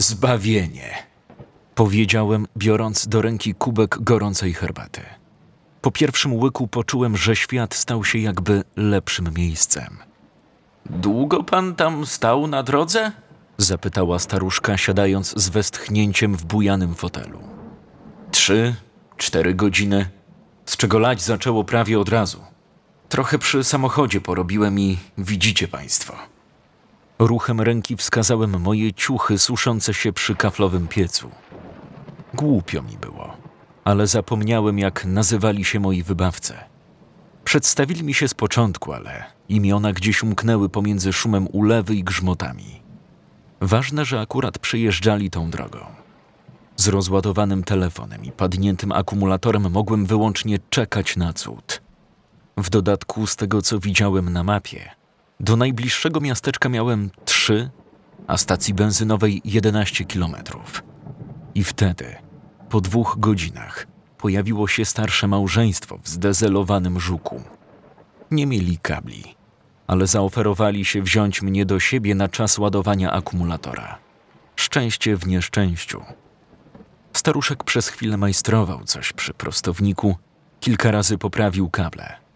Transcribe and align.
Zbawienie, 0.00 1.06
powiedziałem, 1.74 2.46
biorąc 2.56 3.08
do 3.08 3.22
ręki 3.22 3.54
kubek 3.54 3.98
gorącej 4.00 4.54
herbaty. 4.54 5.00
Po 5.80 5.90
pierwszym 5.90 6.34
łyku 6.34 6.68
poczułem, 6.68 7.16
że 7.16 7.36
świat 7.36 7.74
stał 7.74 8.04
się 8.04 8.18
jakby 8.18 8.64
lepszym 8.76 9.28
miejscem. 9.36 9.98
Długo 10.86 11.44
pan 11.44 11.74
tam 11.74 12.06
stał 12.06 12.46
na 12.46 12.62
drodze? 12.62 13.12
zapytała 13.58 14.18
staruszka, 14.18 14.76
siadając 14.76 15.34
z 15.36 15.48
westchnięciem 15.48 16.36
w 16.36 16.44
bujanym 16.44 16.94
fotelu. 16.94 17.40
Trzy, 18.30 18.74
cztery 19.16 19.54
godziny, 19.54 20.10
z 20.66 20.76
czego 20.76 20.98
lać 20.98 21.22
zaczęło 21.22 21.64
prawie 21.64 22.00
od 22.00 22.08
razu. 22.08 22.40
Trochę 23.08 23.38
przy 23.38 23.64
samochodzie 23.64 24.20
porobiłem 24.20 24.78
i 24.78 24.98
widzicie 25.18 25.68
państwo. 25.68 26.39
Ruchem 27.20 27.60
ręki 27.60 27.96
wskazałem 27.96 28.60
moje 28.60 28.92
ciuchy 28.92 29.38
suszące 29.38 29.94
się 29.94 30.12
przy 30.12 30.34
kaflowym 30.34 30.88
piecu. 30.88 31.30
Głupio 32.34 32.82
mi 32.82 32.96
było, 32.96 33.36
ale 33.84 34.06
zapomniałem, 34.06 34.78
jak 34.78 35.04
nazywali 35.04 35.64
się 35.64 35.80
moi 35.80 36.02
wybawcy. 36.02 36.54
Przedstawili 37.44 38.04
mi 38.04 38.14
się 38.14 38.28
z 38.28 38.34
początku, 38.34 38.92
ale 38.92 39.24
imiona 39.48 39.92
gdzieś 39.92 40.22
umknęły 40.22 40.68
pomiędzy 40.68 41.12
szumem 41.12 41.48
ulewy 41.52 41.94
i 41.94 42.04
grzmotami. 42.04 42.82
Ważne, 43.60 44.04
że 44.04 44.20
akurat 44.20 44.58
przyjeżdżali 44.58 45.30
tą 45.30 45.50
drogą. 45.50 45.78
Z 46.76 46.88
rozładowanym 46.88 47.64
telefonem 47.64 48.24
i 48.24 48.32
padniętym 48.32 48.92
akumulatorem 48.92 49.70
mogłem 49.70 50.06
wyłącznie 50.06 50.58
czekać 50.70 51.16
na 51.16 51.32
cud. 51.32 51.82
W 52.56 52.70
dodatku 52.70 53.26
z 53.26 53.36
tego, 53.36 53.62
co 53.62 53.78
widziałem 53.78 54.32
na 54.32 54.44
mapie, 54.44 54.99
do 55.40 55.56
najbliższego 55.56 56.20
miasteczka 56.20 56.68
miałem 56.68 57.10
3, 57.24 57.70
a 58.26 58.36
stacji 58.36 58.74
benzynowej 58.74 59.40
11 59.44 60.04
kilometrów. 60.04 60.82
I 61.54 61.64
wtedy, 61.64 62.16
po 62.68 62.80
dwóch 62.80 63.16
godzinach, 63.18 63.86
pojawiło 64.18 64.68
się 64.68 64.84
starsze 64.84 65.28
małżeństwo 65.28 65.98
w 65.98 66.08
zdezelowanym 66.08 67.00
żuku. 67.00 67.42
Nie 68.30 68.46
mieli 68.46 68.78
kabli, 68.78 69.24
ale 69.86 70.06
zaoferowali 70.06 70.84
się 70.84 71.02
wziąć 71.02 71.42
mnie 71.42 71.66
do 71.66 71.80
siebie 71.80 72.14
na 72.14 72.28
czas 72.28 72.58
ładowania 72.58 73.12
akumulatora. 73.12 73.98
Szczęście 74.56 75.16
w 75.16 75.26
nieszczęściu. 75.26 76.02
Staruszek 77.12 77.64
przez 77.64 77.88
chwilę 77.88 78.16
majstrował 78.16 78.84
coś 78.84 79.12
przy 79.12 79.34
prostowniku, 79.34 80.16
kilka 80.60 80.90
razy 80.90 81.18
poprawił 81.18 81.70
kable. 81.70 82.29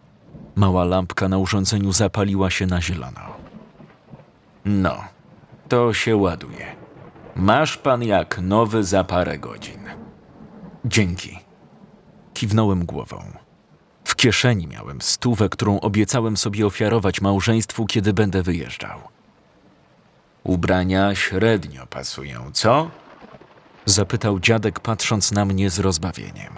Mała 0.55 0.85
lampka 0.85 1.29
na 1.29 1.37
urządzeniu 1.37 1.91
zapaliła 1.91 2.49
się 2.49 2.65
na 2.65 2.81
zielono. 2.81 3.21
No, 4.65 5.03
to 5.69 5.93
się 5.93 6.15
ładuje. 6.15 6.75
Masz 7.35 7.77
pan 7.77 8.03
jak 8.03 8.39
nowy 8.41 8.83
za 8.83 9.03
parę 9.03 9.37
godzin. 9.39 9.79
Dzięki. 10.85 11.39
Kiwnąłem 12.33 12.85
głową. 12.85 13.23
W 14.03 14.15
kieszeni 14.15 14.67
miałem 14.67 15.01
stówę, 15.01 15.49
którą 15.49 15.79
obiecałem 15.79 16.37
sobie 16.37 16.65
ofiarować 16.65 17.21
małżeństwu, 17.21 17.85
kiedy 17.85 18.13
będę 18.13 18.43
wyjeżdżał. 18.43 18.99
Ubrania 20.43 21.15
średnio 21.15 21.87
pasują, 21.87 22.51
co? 22.53 22.89
Zapytał 23.85 24.39
dziadek, 24.39 24.79
patrząc 24.79 25.31
na 25.31 25.45
mnie 25.45 25.69
z 25.69 25.79
rozbawieniem. 25.79 26.53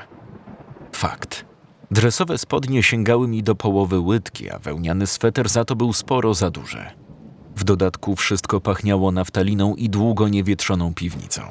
Fakt. 0.92 1.46
Dresowe 1.92 2.38
spodnie 2.38 2.84
sięgały 2.84 3.28
mi 3.28 3.44
do 3.44 3.56
połowy 3.56 4.00
łydki, 4.00 4.52
a 4.52 4.60
wełniany 4.60 5.08
sweter 5.08 5.50
za 5.50 5.66
to 5.66 5.76
był 5.76 5.94
sporo 5.94 6.34
za 6.34 6.50
duży. 6.52 6.86
W 7.56 7.64
dodatku 7.64 8.16
wszystko 8.16 8.62
pachniało 8.62 9.12
naftaliną 9.12 9.76
i 9.76 9.90
długo 9.90 10.28
niewietrzoną 10.28 10.94
piwnicą. 10.94 11.42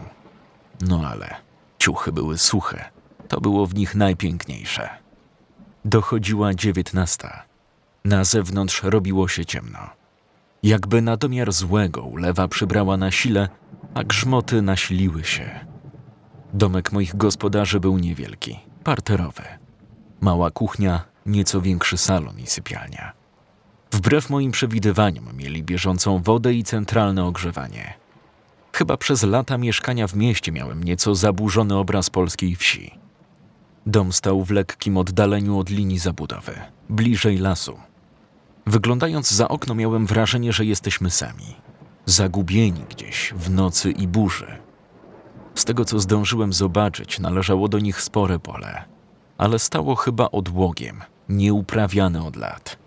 No 0.80 1.08
ale 1.08 1.34
ciuchy 1.78 2.12
były 2.12 2.38
suche. 2.38 2.84
To 3.28 3.40
było 3.40 3.66
w 3.66 3.74
nich 3.74 3.94
najpiękniejsze. 3.94 4.88
Dochodziła 5.84 6.54
dziewiętnasta. 6.54 7.42
Na 8.04 8.24
zewnątrz 8.24 8.82
robiło 8.82 9.28
się 9.28 9.44
ciemno. 9.44 9.78
Jakby 10.62 11.02
na 11.02 11.16
domiar 11.16 11.52
złego 11.52 12.02
ulewa 12.02 12.48
przybrała 12.48 12.96
na 12.96 13.10
sile, 13.10 13.48
a 13.94 14.04
grzmoty 14.04 14.62
nasiliły 14.62 15.24
się. 15.24 15.60
Domek 16.54 16.92
moich 16.92 17.16
gospodarzy 17.16 17.80
był 17.80 17.98
niewielki, 17.98 18.58
parterowy. 18.84 19.42
Mała 20.20 20.50
kuchnia, 20.50 21.04
nieco 21.26 21.60
większy 21.60 21.96
salon 21.96 22.38
i 22.38 22.46
sypialnia. 22.46 23.12
Wbrew 23.92 24.30
moim 24.30 24.50
przewidywaniom 24.50 25.36
mieli 25.36 25.62
bieżącą 25.62 26.22
wodę 26.22 26.54
i 26.54 26.64
centralne 26.64 27.24
ogrzewanie. 27.24 27.94
Chyba 28.72 28.96
przez 28.96 29.22
lata 29.22 29.58
mieszkania 29.58 30.06
w 30.06 30.14
mieście 30.14 30.52
miałem 30.52 30.84
nieco 30.84 31.14
zaburzony 31.14 31.76
obraz 31.76 32.10
polskiej 32.10 32.56
wsi. 32.56 32.90
Dom 33.86 34.12
stał 34.12 34.44
w 34.44 34.50
lekkim 34.50 34.96
oddaleniu 34.96 35.58
od 35.58 35.70
linii 35.70 35.98
zabudowy, 35.98 36.54
bliżej 36.88 37.38
lasu. 37.38 37.78
Wyglądając 38.66 39.30
za 39.30 39.48
okno 39.48 39.74
miałem 39.74 40.06
wrażenie, 40.06 40.52
że 40.52 40.64
jesteśmy 40.64 41.10
sami. 41.10 41.56
Zagubieni 42.06 42.84
gdzieś 42.90 43.34
w 43.36 43.50
nocy 43.50 43.90
i 43.90 44.08
burzy. 44.08 44.58
Z 45.54 45.64
tego 45.64 45.84
co 45.84 46.00
zdążyłem 46.00 46.52
zobaczyć, 46.52 47.18
należało 47.18 47.68
do 47.68 47.78
nich 47.78 48.02
spore 48.02 48.38
pole, 48.38 48.84
ale 49.38 49.58
stało 49.58 49.94
chyba 49.94 50.30
odłogiem, 50.30 51.02
nieuprawiane 51.28 52.26
od 52.26 52.36
lat. 52.36 52.78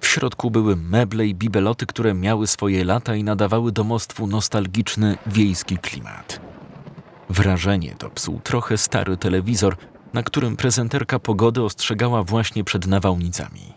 W 0.00 0.06
środku 0.06 0.50
były 0.50 0.76
meble 0.76 1.26
i 1.26 1.34
bibeloty, 1.34 1.86
które 1.86 2.14
miały 2.14 2.46
swoje 2.46 2.84
lata 2.84 3.14
i 3.14 3.24
nadawały 3.24 3.72
domostwu 3.72 4.26
nostalgiczny 4.26 5.18
wiejski 5.26 5.78
klimat. 5.78 6.40
Wrażenie 7.28 7.94
to 7.98 8.10
psuł 8.10 8.40
trochę 8.40 8.78
stary 8.78 9.16
telewizor, 9.16 9.76
na 10.12 10.22
którym 10.22 10.56
prezenterka 10.56 11.18
pogody 11.18 11.62
ostrzegała 11.62 12.22
właśnie 12.22 12.64
przed 12.64 12.86
nawałnicami. 12.86 13.74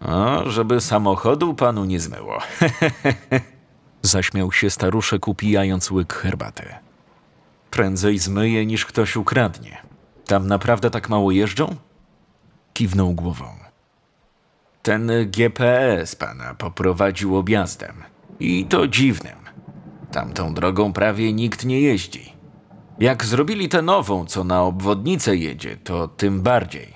O, 0.00 0.50
żeby 0.50 0.80
samochodu 0.80 1.54
panu 1.54 1.84
nie 1.84 2.00
zmyło. 2.00 2.38
Zaśmiał 4.02 4.52
się 4.52 4.70
staruszek, 4.70 5.28
upijając 5.28 5.90
łyk 5.90 6.14
herbaty. 6.14 6.74
Prędzej 7.70 8.18
zmyje 8.18 8.66
niż 8.66 8.86
ktoś 8.86 9.16
ukradnie. 9.16 9.85
Tam 10.26 10.46
naprawdę 10.46 10.90
tak 10.90 11.08
mało 11.08 11.30
jeżdżą? 11.30 11.76
Kiwnął 12.72 13.12
głową. 13.12 13.44
Ten 14.82 15.10
GPS 15.26 16.16
pana 16.16 16.54
poprowadził 16.54 17.36
objazdem. 17.36 18.02
I 18.40 18.64
to 18.64 18.88
dziwnym. 18.88 19.36
Tamtą 20.12 20.54
drogą 20.54 20.92
prawie 20.92 21.32
nikt 21.32 21.64
nie 21.64 21.80
jeździ. 21.80 22.32
Jak 22.98 23.24
zrobili 23.24 23.68
tę 23.68 23.82
nową, 23.82 24.26
co 24.26 24.44
na 24.44 24.62
obwodnicę 24.62 25.36
jedzie, 25.36 25.76
to 25.76 26.08
tym 26.08 26.42
bardziej. 26.42 26.94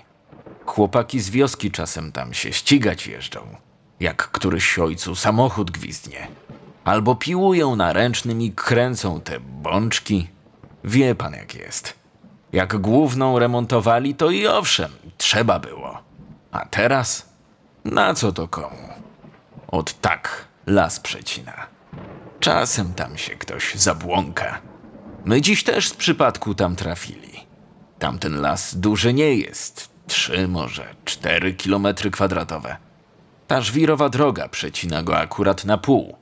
Chłopaki 0.67 1.21
z 1.21 1.31
wioski 1.31 1.71
czasem 1.71 2.13
tam 2.13 2.35
się 2.35 2.53
ścigać 2.53 3.07
jeżdżą. 3.07 3.41
Jak 4.01 4.31
któryś 4.31 4.79
ojcu 4.79 5.15
samochód 5.15 5.71
gwizdnie. 5.71 6.29
Albo 6.85 7.15
piłują 7.15 7.77
na 7.77 7.93
ręcznym 7.93 8.43
i 8.43 8.53
kręcą 8.53 9.21
te 9.21 9.41
bączki. 9.41 10.29
Wie 10.85 11.15
pan 11.15 11.33
jak 11.33 11.55
jest. 11.55 12.00
Jak 12.53 12.77
główną 12.77 13.39
remontowali, 13.39 14.15
to 14.15 14.31
i 14.31 14.47
owszem, 14.47 14.91
trzeba 15.17 15.59
było. 15.59 15.99
A 16.53 16.67
teraz? 16.67 17.29
Na 17.85 18.15
co 18.15 18.33
to 18.33 18.49
komu? 18.49 18.89
Od 19.69 20.01
tak 20.01 20.45
las 20.67 21.01
przecina. 21.01 21.67
Czasem 22.41 22.95
tam 22.95 23.19
się 23.19 23.37
ktoś 23.37 23.75
zabłąka. 23.75 24.61
My 25.25 25.41
dziś 25.41 25.65
też 25.65 25.89
z 25.89 25.95
przypadku 25.95 26.55
tam 26.55 26.77
trafili. 26.77 27.47
Tamten 27.99 28.41
las 28.41 28.75
duży 28.75 29.13
nie 29.15 29.35
jest. 29.35 29.91
Trzy, 30.07 30.49
może 30.49 30.95
cztery 31.05 31.55
kilometry 31.55 32.11
kwadratowe. 32.11 32.77
Ta 33.47 33.61
żwirowa 33.61 34.09
droga 34.09 34.49
przecina 34.49 35.03
go 35.03 35.19
akurat 35.19 35.65
na 35.65 35.79
pół. 35.79 36.17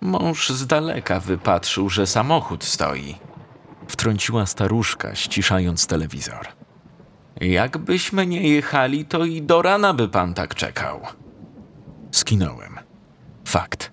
Mąż 0.00 0.50
z 0.50 0.66
daleka 0.66 1.20
wypatrzył, 1.20 1.90
że 1.90 2.06
samochód 2.06 2.64
stoi. 2.64 3.14
Wtrąciła 3.88 4.46
staruszka, 4.46 5.14
ściszając 5.14 5.86
telewizor. 5.86 6.46
Jakbyśmy 7.40 8.26
nie 8.26 8.48
jechali, 8.48 9.04
to 9.04 9.24
i 9.24 9.42
do 9.42 9.62
rana 9.62 9.94
by 9.94 10.08
pan 10.08 10.34
tak 10.34 10.54
czekał. 10.54 11.00
Skinąłem. 12.10 12.78
Fakt. 13.44 13.90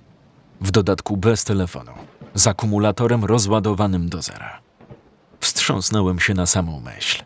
W 0.62 0.72
dodatku 0.72 1.18
bez 1.18 1.44
telefonu, 1.44 1.92
z 2.34 2.48
akumulatorem 2.48 3.26
rozładowanym 3.26 4.10
do 4.10 4.22
zera. 4.22 4.62
Wstrząsnąłem 5.40 6.20
się 6.20 6.34
na 6.34 6.46
samą 6.46 6.80
myśl. 6.80 7.24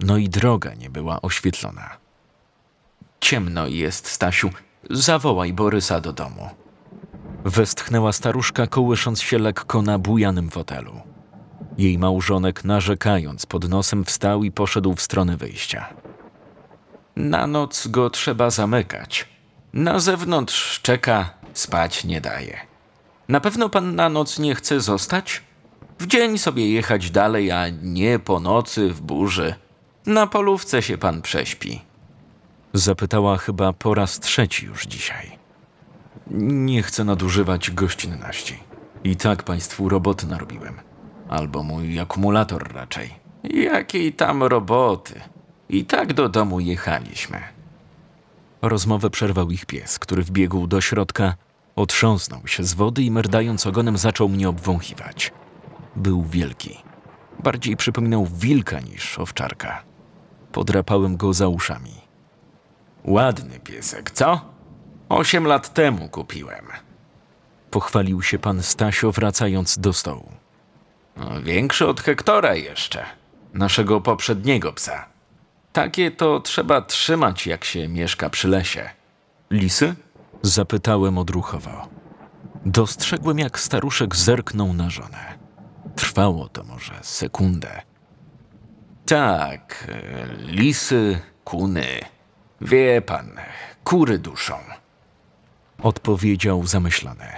No 0.00 0.16
i 0.16 0.28
droga 0.28 0.74
nie 0.74 0.90
była 0.90 1.22
oświetlona. 1.22 1.90
Ciemno 3.20 3.66
jest, 3.66 4.06
Stasiu. 4.06 4.50
Zawołaj 4.90 5.52
Borysa 5.52 6.00
do 6.00 6.12
domu. 6.12 6.50
Westchnęła 7.44 8.12
staruszka, 8.12 8.66
kołysząc 8.66 9.22
się 9.22 9.38
lekko 9.38 9.82
na 9.82 9.98
bujanym 9.98 10.50
fotelu. 10.50 11.00
Jej 11.78 11.98
małżonek, 11.98 12.64
narzekając 12.64 13.46
pod 13.46 13.68
nosem, 13.68 14.04
wstał 14.04 14.44
i 14.44 14.52
poszedł 14.52 14.94
w 14.94 15.02
stronę 15.02 15.36
wyjścia. 15.36 15.88
Na 17.16 17.46
noc 17.46 17.86
go 17.86 18.10
trzeba 18.10 18.50
zamykać. 18.50 19.28
Na 19.72 19.98
zewnątrz 19.98 20.80
czeka, 20.82 21.30
spać 21.52 22.04
nie 22.04 22.20
daje. 22.20 22.60
Na 23.28 23.40
pewno 23.40 23.68
pan 23.68 23.94
na 23.94 24.08
noc 24.08 24.38
nie 24.38 24.54
chce 24.54 24.80
zostać? 24.80 25.42
W 25.98 26.06
dzień 26.06 26.38
sobie 26.38 26.70
jechać 26.70 27.10
dalej, 27.10 27.50
a 27.50 27.68
nie 27.82 28.18
po 28.18 28.40
nocy 28.40 28.88
w 28.88 29.00
burzy. 29.00 29.54
Na 30.06 30.26
polówce 30.26 30.82
się 30.82 30.98
pan 30.98 31.22
prześpi. 31.22 31.80
Zapytała 32.72 33.36
chyba 33.36 33.72
po 33.72 33.94
raz 33.94 34.20
trzeci 34.20 34.66
już 34.66 34.86
dzisiaj. 34.86 35.38
Nie 36.30 36.82
chcę 36.82 37.04
nadużywać 37.04 37.70
gościnności. 37.70 38.58
I 39.04 39.16
tak 39.16 39.42
państwu 39.42 39.88
roboty 39.88 40.26
narobiłem. 40.26 40.80
Albo 41.34 41.62
mój 41.62 42.00
akumulator 42.00 42.72
raczej. 42.72 43.14
Jakiej 43.44 44.12
tam 44.12 44.42
roboty? 44.42 45.20
I 45.68 45.84
tak 45.84 46.12
do 46.12 46.28
domu 46.28 46.60
jechaliśmy. 46.60 47.40
Rozmowę 48.62 49.10
przerwał 49.10 49.50
ich 49.50 49.66
pies, 49.66 49.98
który 49.98 50.22
wbiegł 50.22 50.66
do 50.66 50.80
środka, 50.80 51.34
otrząsnął 51.76 52.46
się 52.46 52.64
z 52.64 52.74
wody 52.74 53.02
i 53.02 53.10
merdając 53.10 53.66
ogonem 53.66 53.98
zaczął 53.98 54.28
mnie 54.28 54.48
obwąchiwać. 54.48 55.32
Był 55.96 56.22
wielki. 56.22 56.78
Bardziej 57.42 57.76
przypominał 57.76 58.26
wilka 58.26 58.80
niż 58.80 59.18
owczarka. 59.18 59.82
Podrapałem 60.52 61.16
go 61.16 61.32
za 61.32 61.48
uszami. 61.48 61.94
Ładny 63.04 63.60
piesek, 63.60 64.10
co? 64.10 64.40
Osiem 65.08 65.46
lat 65.46 65.74
temu 65.74 66.08
kupiłem. 66.08 66.66
Pochwalił 67.70 68.22
się 68.22 68.38
pan 68.38 68.62
Stasio, 68.62 69.12
wracając 69.12 69.78
do 69.78 69.92
stołu. 69.92 70.43
No, 71.16 71.42
większy 71.42 71.86
od 71.86 72.00
Hektora 72.00 72.54
jeszcze, 72.54 73.04
naszego 73.54 74.00
poprzedniego 74.00 74.72
psa. 74.72 75.06
Takie 75.72 76.10
to 76.10 76.40
trzeba 76.40 76.82
trzymać, 76.82 77.46
jak 77.46 77.64
się 77.64 77.88
mieszka 77.88 78.30
przy 78.30 78.48
lesie. 78.48 78.90
Lisy? 79.50 79.94
Zapytałem 80.42 81.18
odruchowo. 81.18 81.88
Dostrzegłem, 82.66 83.38
jak 83.38 83.58
staruszek 83.60 84.16
zerknął 84.16 84.72
na 84.72 84.90
żonę. 84.90 85.38
Trwało 85.96 86.48
to 86.48 86.64
może 86.64 86.92
sekundę. 87.02 87.82
Tak, 89.06 89.86
e, 89.88 90.26
lisy, 90.36 91.20
kuny. 91.44 91.86
Wie 92.60 93.02
pan, 93.02 93.30
kury 93.84 94.18
duszą. 94.18 94.54
Odpowiedział 95.82 96.66
zamyślony. 96.66 97.28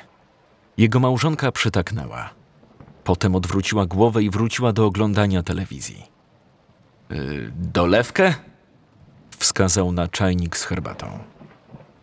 Jego 0.76 1.00
małżonka 1.00 1.52
przytaknęła. 1.52 2.35
Potem 3.06 3.34
odwróciła 3.34 3.86
głowę 3.86 4.22
i 4.22 4.30
wróciła 4.30 4.72
do 4.72 4.86
oglądania 4.86 5.42
telewizji. 5.42 6.02
Yy, 7.10 7.52
dolewkę? 7.56 8.34
Wskazał 9.38 9.92
na 9.92 10.08
czajnik 10.08 10.56
z 10.56 10.64
herbatą. 10.64 11.18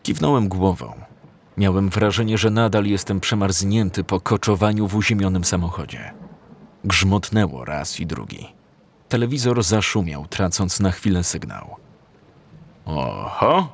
Kiwnąłem 0.04 0.48
głową. 0.48 0.94
Miałem 1.58 1.90
wrażenie, 1.90 2.38
że 2.38 2.50
nadal 2.50 2.86
jestem 2.86 3.20
przemarznięty 3.20 4.04
po 4.04 4.20
koczowaniu 4.20 4.88
w 4.88 4.96
uziemionym 4.96 5.44
samochodzie. 5.44 6.14
Grzmotnęło 6.84 7.66
raz 7.66 8.00
i 8.00 8.06
drugi. 8.06 8.54
Telewizor 9.10 9.64
zaszumiał, 9.64 10.28
tracąc 10.28 10.80
na 10.80 10.92
chwilę 10.92 11.24
sygnał. 11.24 11.76
Oho! 12.86 13.68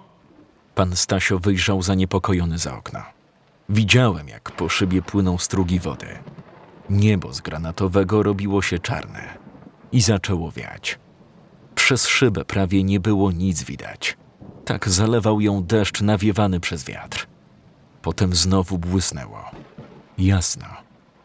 Pan 0.76 0.96
Stasio 0.96 1.40
wyjrzał 1.40 1.82
zaniepokojony 1.82 2.58
za 2.58 2.78
okno. 2.78 3.00
Widziałem, 3.70 4.28
jak 4.28 4.52
po 4.52 4.70
szybie 4.70 5.02
płyną 5.02 5.38
strugi 5.38 5.80
wody. 5.80 6.08
Niebo 6.90 7.34
z 7.34 7.42
granatowego 7.42 8.24
robiło 8.24 8.62
się 8.62 8.80
czarne 8.80 9.38
i 9.92 10.02
zaczęło 10.02 10.52
wiać. 10.52 11.00
Przez 11.76 12.08
szybę 12.08 12.46
prawie 12.46 12.84
nie 12.84 13.00
było 13.00 13.32
nic 13.32 13.64
widać. 13.64 14.18
Tak 14.66 14.90
zalewał 14.90 15.42
ją 15.42 15.64
deszcz 15.64 16.02
nawiewany 16.02 16.60
przez 16.60 16.84
wiatr. 16.84 17.28
Potem 18.02 18.36
znowu 18.36 18.78
błysnęło. 18.78 19.52
Jasno, 20.18 20.66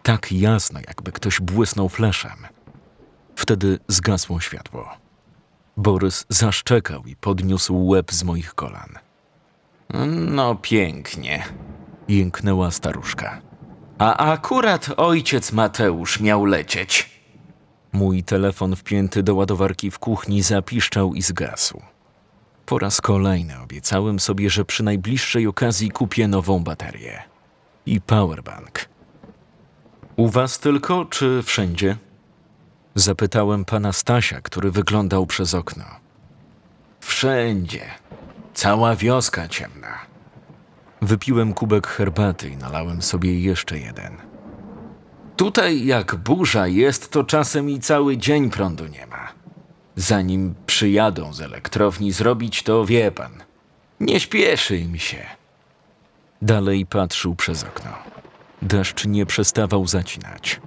tak 0.03 0.33
jasno, 0.33 0.81
jakby 0.87 1.13
ktoś 1.13 1.41
błysnął 1.41 1.89
fleszem. 1.89 2.47
Wtedy 3.37 3.79
zgasło 3.89 4.41
światło. 4.41 4.89
Borys 5.77 6.27
zaszczekał 6.29 7.05
i 7.07 7.17
podniósł 7.17 7.87
łeb 7.87 8.13
z 8.13 8.23
moich 8.25 8.55
kolan. 8.55 8.99
No 10.31 10.55
pięknie, 10.55 11.45
jęknęła 12.09 12.71
staruszka. 12.71 13.41
A 13.99 14.17
akurat 14.17 14.91
ojciec 14.97 15.53
Mateusz 15.53 16.21
miał 16.21 16.45
lecieć. 16.45 17.11
Mój 17.93 18.23
telefon 18.23 18.77
wpięty 18.77 19.23
do 19.23 19.35
ładowarki 19.35 19.91
w 19.91 19.99
kuchni 19.99 20.43
zapiszczał 20.43 21.15
i 21.15 21.23
zgasł. 21.23 21.83
Po 22.67 22.79
raz 22.79 23.01
kolejny 23.01 23.61
obiecałem 23.61 24.21
sobie, 24.21 24.51
że 24.51 24.65
przy 24.65 24.83
najbliższej 24.83 25.47
okazji 25.47 25.91
kupię 25.91 26.29
nową 26.29 26.65
baterię. 26.65 27.23
I 27.87 28.01
powerbank. 28.01 28.89
U 30.17 30.29
was 30.29 30.59
tylko, 30.59 31.05
czy 31.05 31.43
wszędzie? 31.43 31.97
Zapytałem 32.95 33.65
pana 33.65 33.93
Stasia, 33.93 34.41
który 34.41 34.71
wyglądał 34.71 35.27
przez 35.27 35.55
okno. 35.55 35.85
Wszędzie. 37.01 37.85
Cała 38.55 38.97
wioska 38.97 39.49
ciemna. 39.49 40.04
Wypiłem 41.05 41.55
kubek 41.55 41.87
herbaty 41.87 42.49
i 42.49 42.57
nalałem 42.57 43.03
sobie 43.03 43.41
jeszcze 43.41 43.79
jeden. 43.79 44.17
Tutaj 45.37 45.87
jak 45.87 46.17
burza 46.17 46.67
jest, 46.67 47.11
to 47.11 47.25
czasem 47.25 47.71
i 47.71 47.81
cały 47.81 48.17
dzień 48.17 48.51
prądu 48.51 48.87
nie 48.87 49.07
ma. 49.07 49.33
Zanim 49.97 50.55
przyjadą 50.67 51.33
z 51.33 51.41
elektrowni 51.41 52.13
zrobić 52.13 52.63
to, 52.63 52.85
wie 52.85 53.11
pan. 53.13 53.33
Nie 54.01 54.21
śpieszy 54.21 54.79
im 54.79 54.99
się. 54.99 55.27
Dalej 56.43 56.87
patrzył 56.87 57.35
przez 57.35 57.65
okno. 57.65 57.91
Deszcz 58.63 59.07
nie 59.07 59.27
przestawał 59.27 59.87
zacinać. 59.87 60.61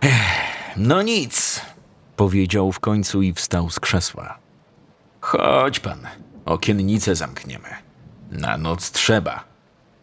Ech, 0.00 0.76
no 0.76 1.02
nic, 1.02 1.60
powiedział 2.16 2.72
w 2.72 2.80
końcu 2.80 3.22
i 3.22 3.32
wstał 3.32 3.70
z 3.70 3.80
krzesła. 3.80 4.38
Chodź 5.20 5.80
pan, 5.80 5.98
okiennicę 6.44 7.14
zamkniemy. 7.14 7.87
Na 8.30 8.56
noc 8.56 8.90
trzeba. 8.90 9.44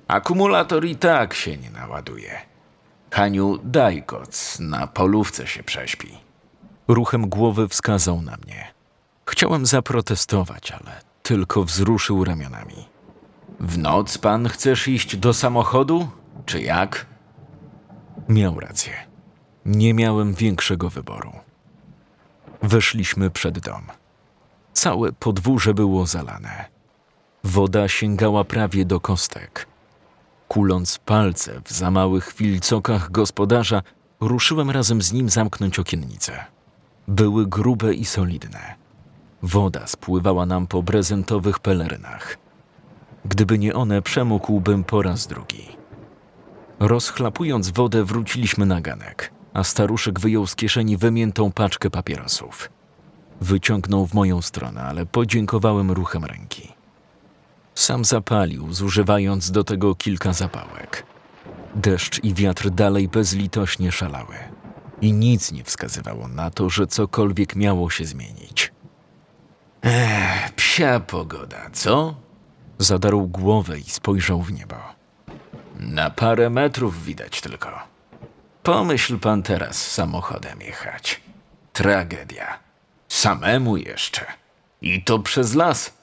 Akumulator 0.07 0.85
i 0.85 0.95
tak 0.95 1.33
się 1.33 1.57
nie 1.57 1.71
naładuje. 1.71 2.41
Haniu, 3.11 3.59
daj 3.63 4.03
koc, 4.03 4.59
na 4.59 4.87
polówce 4.87 5.47
się 5.47 5.63
prześpi. 5.63 6.17
Ruchem 6.87 7.29
głowy 7.29 7.67
wskazał 7.67 8.21
na 8.21 8.37
mnie. 8.45 8.73
Chciałem 9.25 9.65
zaprotestować, 9.65 10.71
ale 10.71 11.01
tylko 11.23 11.63
wzruszył 11.63 12.23
ramionami. 12.23 12.85
W 13.59 13.77
noc 13.77 14.17
pan 14.17 14.49
chcesz 14.49 14.87
iść 14.87 15.17
do 15.17 15.33
samochodu, 15.33 16.07
czy 16.45 16.61
jak? 16.61 17.05
Miał 18.29 18.59
rację. 18.59 18.93
Nie 19.65 19.93
miałem 19.93 20.33
większego 20.33 20.89
wyboru. 20.89 21.31
Weszliśmy 22.61 23.29
przed 23.31 23.59
dom. 23.59 23.81
Całe 24.73 25.11
podwórze 25.13 25.73
było 25.73 26.05
zalane. 26.05 26.74
Woda 27.45 27.87
sięgała 27.87 28.43
prawie 28.43 28.85
do 28.85 28.99
kostek. 28.99 29.67
Kuląc 30.47 30.99
palce 31.05 31.61
w 31.65 31.71
za 31.71 31.91
małych 31.91 32.33
wilcokach 32.37 33.11
gospodarza, 33.11 33.81
ruszyłem 34.19 34.71
razem 34.71 35.01
z 35.01 35.13
nim 35.13 35.29
zamknąć 35.29 35.79
okiennice. 35.79 36.45
Były 37.07 37.47
grube 37.47 37.93
i 37.93 38.05
solidne. 38.05 38.75
Woda 39.43 39.87
spływała 39.87 40.45
nam 40.45 40.67
po 40.67 40.83
prezentowych 40.83 41.59
pelerynach. 41.59 42.37
Gdyby 43.25 43.59
nie 43.59 43.73
one, 43.73 44.01
przemógłbym 44.01 44.83
po 44.83 45.01
raz 45.01 45.27
drugi. 45.27 45.67
Rozchlapując 46.79 47.69
wodę, 47.69 48.03
wróciliśmy 48.03 48.65
na 48.65 48.81
ganek, 48.81 49.31
a 49.53 49.63
staruszek 49.63 50.19
wyjął 50.19 50.47
z 50.47 50.55
kieszeni 50.55 50.97
wymiętą 50.97 51.51
paczkę 51.51 51.89
papierosów. 51.89 52.69
Wyciągnął 53.41 54.07
w 54.07 54.13
moją 54.13 54.41
stronę, 54.41 54.83
ale 54.83 55.05
podziękowałem 55.05 55.91
ruchem 55.91 56.25
ręki. 56.25 56.74
Sam 57.75 58.05
zapalił, 58.05 58.73
zużywając 58.73 59.51
do 59.51 59.63
tego 59.63 59.95
kilka 59.95 60.33
zapałek. 60.33 61.05
Deszcz 61.75 62.23
i 62.23 62.33
wiatr 62.33 62.69
dalej 62.69 63.07
bezlitośnie 63.07 63.91
szalały 63.91 64.35
i 65.01 65.13
nic 65.13 65.51
nie 65.51 65.63
wskazywało 65.63 66.27
na 66.27 66.51
to, 66.51 66.69
że 66.69 66.87
cokolwiek 66.87 67.55
miało 67.55 67.89
się 67.89 68.05
zmienić. 68.05 68.73
Ech, 69.81 70.51
psia 70.51 70.99
pogoda, 70.99 71.69
co? 71.73 72.15
Zadarł 72.77 73.27
głowę 73.27 73.79
i 73.79 73.83
spojrzał 73.83 74.41
w 74.41 74.53
niebo. 74.53 74.75
Na 75.79 76.09
parę 76.09 76.49
metrów 76.49 77.03
widać 77.03 77.41
tylko. 77.41 77.69
Pomyśl 78.63 79.19
pan 79.19 79.43
teraz 79.43 79.91
samochodem 79.91 80.61
jechać. 80.61 81.21
Tragedia. 81.73 82.59
Samemu 83.07 83.77
jeszcze. 83.77 84.25
I 84.81 85.03
to 85.03 85.19
przez 85.19 85.55
las. 85.55 85.94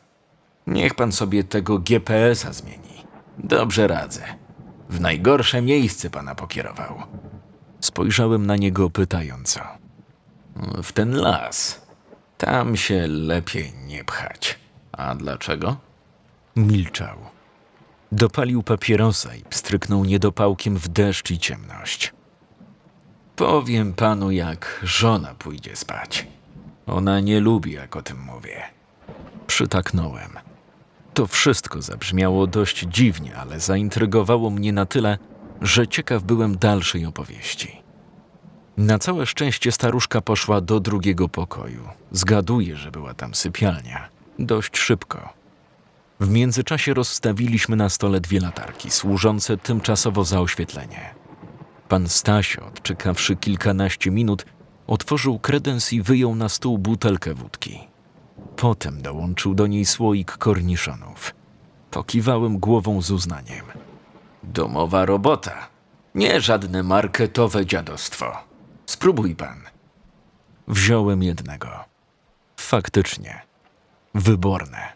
Niech 0.66 0.95
pan 0.95 1.12
sobie 1.12 1.45
tego 1.45 1.78
GPS-a 1.78 2.52
zmieni. 2.52 3.04
Dobrze 3.38 3.87
radzę. 3.87 4.23
W 4.90 5.00
najgorsze 5.00 5.62
miejsce 5.62 6.11
pana 6.11 6.35
pokierował. 6.35 7.02
Spojrzałem 7.81 8.47
na 8.47 8.57
niego 8.57 8.90
pytająco. 8.90 9.61
W 10.83 10.92
ten 10.92 11.16
las. 11.16 11.87
Tam 12.38 12.76
się 12.76 13.07
lepiej 13.07 13.73
nie 13.87 14.04
pchać. 14.04 14.59
A 14.92 15.14
dlaczego? 15.14 15.76
Milczał. 16.57 17.19
Dopalił 18.12 18.62
papierosa 18.62 19.35
i 19.35 19.42
pstryknął 19.42 20.04
niedopałkiem 20.04 20.76
w 20.76 20.88
deszcz 20.88 21.31
i 21.31 21.38
ciemność. 21.38 22.12
Powiem 23.37 23.95
panu, 23.95 24.31
jak 24.31 24.81
żona 24.83 25.35
pójdzie 25.35 25.76
spać. 25.76 26.26
Ona 26.87 27.21
nie 27.21 27.40
lubi, 27.40 27.73
jak 27.73 27.97
o 27.97 28.02
tym 28.02 28.21
mówię. 28.21 28.62
Przytaknąłem. 29.47 30.42
To 31.14 31.26
wszystko 31.26 31.83
zabrzmiało 31.83 32.47
dość 32.47 32.87
dziwnie, 32.88 33.37
ale 33.37 33.61
zaintrygowało 33.61 34.50
mnie 34.50 34.73
na 34.73 34.87
tyle, 34.87 35.19
że 35.61 35.88
ciekaw 35.88 36.23
byłem 36.23 36.59
dalszej 36.59 37.07
opowieści. 37.07 37.83
Na 38.76 38.99
całe 38.99 39.26
szczęście 39.26 39.73
staruszka 39.73 40.21
poszła 40.21 40.61
do 40.61 40.81
drugiego 40.81 41.28
pokoju. 41.28 41.88
Zgaduję, 42.12 42.76
że 42.76 42.90
była 42.90 43.14
tam 43.14 43.35
sypialnia. 43.35 44.09
Dość 44.38 44.78
szybko. 44.78 45.28
W 46.21 46.31
międzyczasie 46.31 46.95
rozstawiliśmy 46.95 47.76
na 47.76 47.88
stole 47.88 48.21
dwie 48.21 48.40
latarki, 48.40 48.90
służące 48.90 49.57
tymczasowo 49.57 50.25
za 50.25 50.40
oświetlenie. 50.40 51.14
Pan 51.88 52.09
Stasio, 52.09 52.66
odczekawszy 52.66 53.37
kilkanaście 53.37 54.11
minut, 54.11 54.47
otworzył 54.87 55.38
kredens 55.38 55.92
i 55.92 56.02
wyjął 56.02 56.35
na 56.35 56.49
stół 56.49 56.78
butelkę 56.78 57.35
wódki. 57.35 57.92
Potem 58.56 59.02
dołączył 59.02 59.54
do 59.54 59.66
niej 59.66 59.85
słoik 59.85 60.32
korniszonów. 60.32 61.35
Pokiwałem 61.90 62.59
głową 62.59 63.02
z 63.02 63.11
uznaniem. 63.11 63.64
Domowa 64.42 65.06
robota. 65.06 65.68
Nie 66.14 66.40
żadne 66.40 66.82
marketowe 66.82 67.66
dziadostwo. 67.66 68.32
Spróbuj 68.87 69.37
pan. 69.37 69.61
Wziąłem 70.68 71.23
jednego. 71.23 71.68
Faktycznie. 72.56 73.42
Wyborne. 74.14 74.92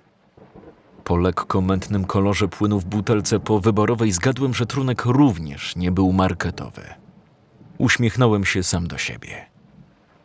Po 1.05 1.17
lekko 1.17 1.61
mętnym 1.61 2.05
kolorze 2.05 2.49
płynu 2.49 2.81
w 2.81 2.85
butelce 2.85 3.41
po 3.41 3.61
wyborowej 3.61 4.13
zgadłem, 4.13 4.55
że 4.55 4.67
trunek 4.67 5.05
również 5.05 5.77
nie 5.77 5.91
był 5.93 6.13
marketowy. 6.13 6.83
Uśmiechnąłem 7.79 8.45
się 8.45 8.63
sam 8.63 8.87
do 8.87 8.99
siebie. 8.99 9.56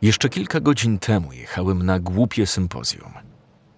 Jeszcze 0.02 0.28
kilka 0.28 0.60
godzin 0.60 0.98
temu 0.98 1.32
jechałem 1.32 1.82
na 1.82 1.98
głupie 1.98 2.46
sympozjum, 2.46 3.12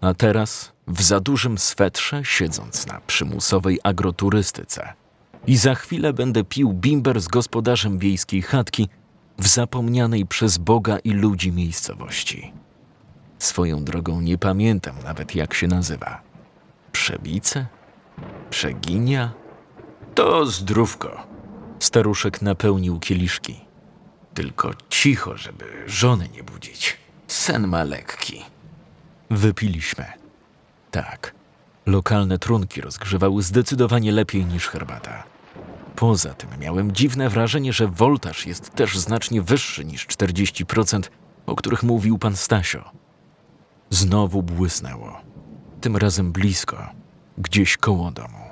a 0.00 0.14
teraz 0.14 0.72
w 0.86 1.02
za 1.02 1.20
dużym 1.20 1.58
swetrze, 1.58 2.24
siedząc 2.24 2.86
na 2.86 3.00
przymusowej 3.00 3.80
agroturystyce. 3.82 4.92
I 5.46 5.56
za 5.56 5.74
chwilę 5.74 6.12
będę 6.12 6.44
pił 6.44 6.72
bimber 6.72 7.20
z 7.20 7.28
gospodarzem 7.28 7.98
wiejskiej 7.98 8.42
chatki 8.42 8.88
w 9.38 9.48
zapomnianej 9.48 10.26
przez 10.26 10.58
Boga 10.58 10.98
i 10.98 11.10
ludzi 11.10 11.52
miejscowości. 11.52 12.52
Swoją 13.38 13.84
drogą 13.84 14.20
nie 14.20 14.38
pamiętam 14.38 14.94
nawet 15.04 15.34
jak 15.34 15.54
się 15.54 15.66
nazywa. 15.66 16.20
Przebice? 16.92 17.66
Przeginia? 18.50 19.32
To 20.14 20.46
zdrówko. 20.46 21.26
Staruszek 21.78 22.42
napełnił 22.42 23.00
kieliszki. 23.00 23.63
Tylko 24.34 24.70
cicho, 24.88 25.36
żeby 25.36 25.64
żony 25.86 26.28
nie 26.28 26.42
budzić. 26.42 26.96
Sen 27.26 27.68
ma 27.68 27.84
lekki. 27.84 28.42
Wypiliśmy. 29.30 30.04
Tak. 30.90 31.34
Lokalne 31.86 32.38
trunki 32.38 32.80
rozgrzewały 32.80 33.42
zdecydowanie 33.42 34.12
lepiej 34.12 34.44
niż 34.44 34.68
herbata. 34.68 35.24
Poza 35.96 36.34
tym 36.34 36.50
miałem 36.60 36.92
dziwne 36.92 37.28
wrażenie, 37.28 37.72
że 37.72 37.88
woltaż 37.88 38.46
jest 38.46 38.70
też 38.70 38.98
znacznie 38.98 39.42
wyższy 39.42 39.84
niż 39.84 40.06
40%, 40.06 41.02
o 41.46 41.56
których 41.56 41.82
mówił 41.82 42.18
pan 42.18 42.36
Stasio. 42.36 42.90
Znowu 43.90 44.42
błysnęło. 44.42 45.20
Tym 45.80 45.96
razem 45.96 46.32
blisko, 46.32 46.88
gdzieś 47.38 47.76
koło 47.76 48.10
domu. 48.10 48.44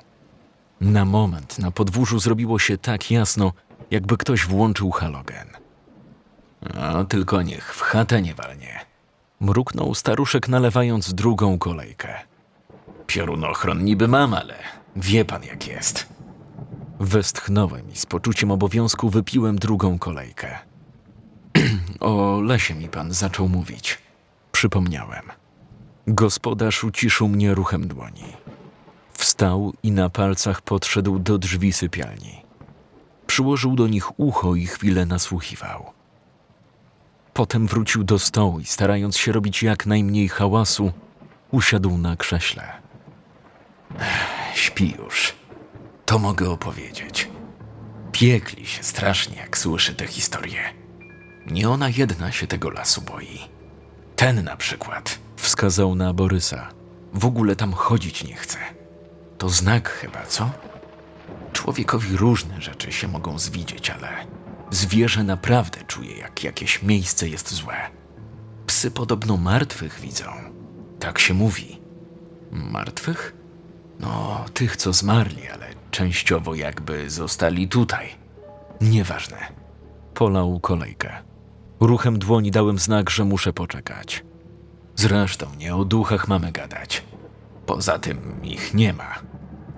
Na 0.81 1.05
moment 1.05 1.59
na 1.59 1.71
podwórzu 1.71 2.19
zrobiło 2.19 2.59
się 2.59 2.79
tak 2.79 3.11
jasno, 3.11 3.53
jakby 3.91 4.17
ktoś 4.17 4.47
włączył 4.47 4.91
halogen. 4.91 5.52
A 6.81 7.05
tylko 7.05 7.43
niech 7.43 7.75
w 7.75 7.81
chatę 7.81 8.23
nie 8.23 8.35
walnie. 8.35 8.81
Mruknął 9.41 9.95
staruszek, 9.95 10.49
nalewając 10.49 11.15
drugą 11.15 11.59
kolejkę. 11.59 12.15
Piorunochron 13.07 13.85
niby 13.85 14.09
mam, 14.09 14.35
ale 14.35 14.55
wie 14.97 15.25
pan 15.25 15.43
jak 15.45 15.67
jest. 15.67 16.07
Westchnąłem 17.01 17.93
i 17.93 17.97
z 17.97 18.07
poczuciem 18.07 18.51
obowiązku 18.51 19.11
wypiłem 19.11 19.59
drugą 19.59 19.99
kolejkę. 19.99 20.59
o 22.01 22.41
lesie 22.41 22.75
mi 22.75 22.89
pan 22.89 23.13
zaczął 23.13 23.49
mówić. 23.49 23.99
Przypomniałem. 24.53 25.23
Gospodarz 26.07 26.85
uciszył 26.85 27.29
mnie 27.29 27.55
ruchem 27.55 27.89
dłoni. 27.89 28.25
Wstał 29.13 29.73
i 29.83 29.93
na 29.93 30.11
palcach 30.11 30.63
podszedł 30.63 31.19
do 31.19 31.39
drzwi 31.39 31.73
sypialni. 31.73 32.43
Przyłożył 33.27 33.75
do 33.75 33.89
nich 33.89 34.21
ucho 34.21 34.55
i 34.55 34.67
chwilę 34.67 35.07
nasłuchiwał. 35.07 35.93
Potem 37.35 37.67
wrócił 37.67 38.05
do 38.05 38.19
stołu 38.19 38.61
i 38.61 38.65
starając 38.65 39.17
się 39.17 39.33
robić 39.33 39.63
jak 39.63 39.87
najmniej 39.87 40.29
hałasu, 40.29 40.93
usiadł 41.51 41.99
na 41.99 42.17
krześle. 42.17 42.73
Ech, 43.99 44.59
śpi 44.59 44.95
już. 44.99 45.35
To 46.07 46.19
mogę 46.19 46.51
opowiedzieć. 46.51 47.31
Piekli 48.13 48.67
się 48.67 48.83
strasznie, 48.83 49.37
jak 49.37 49.59
słyszy 49.59 49.95
tę 49.95 50.07
historię. 50.07 50.61
Nie 51.47 51.69
ona 51.71 51.89
jedna 51.89 52.33
się 52.33 52.47
tego 52.47 52.71
lasu 52.71 53.03
boi. 53.03 53.39
Ten 54.17 54.45
na 54.45 54.57
przykład 54.57 55.19
wskazał 55.37 55.95
na 55.95 56.13
Borysa. 56.15 56.69
W 57.15 57.27
ogóle 57.27 57.57
tam 57.57 57.73
chodzić 57.73 58.25
nie 58.25 58.35
chce. 58.35 58.59
To 59.39 59.49
znak 59.49 59.89
chyba, 59.89 60.27
co? 60.27 60.51
Człowiekowi 61.53 62.17
różne 62.17 62.61
rzeczy 62.61 62.93
się 62.93 63.09
mogą 63.09 63.39
zwidzieć, 63.39 63.91
ale 63.91 64.09
zwierzę 64.73 65.25
naprawdę 65.25 65.85
czuje, 65.85 66.17
jak 66.17 66.45
jakieś 66.45 66.83
miejsce 66.83 67.29
jest 67.29 67.55
złe. 67.55 67.77
Psy 68.67 68.91
podobno 68.91 69.37
martwych 69.37 70.01
widzą. 70.01 70.25
Tak 70.99 71.19
się 71.19 71.35
mówi. 71.35 71.81
Martwych? 72.51 73.35
No, 74.01 74.45
tych, 74.55 74.77
co 74.77 74.93
zmarli, 74.93 75.49
ale 75.49 75.67
częściowo 75.91 76.55
jakby 76.55 77.11
zostali 77.11 77.69
tutaj. 77.69 78.09
Nieważne. 78.81 79.37
Polał 80.15 80.61
kolejkę. 80.61 81.13
Ruchem 81.81 82.19
dłoni 82.19 82.51
dałem 82.51 82.79
znak, 82.79 83.11
że 83.11 83.25
muszę 83.25 83.53
poczekać. 83.53 84.25
Zresztą 84.97 85.47
nie 85.59 85.77
o 85.77 85.85
duchach 85.85 86.29
mamy 86.29 86.53
gadać. 86.53 87.03
Poza 87.67 87.99
tym 87.99 88.43
ich 88.43 88.75
nie 88.75 88.93
ma. 88.93 89.19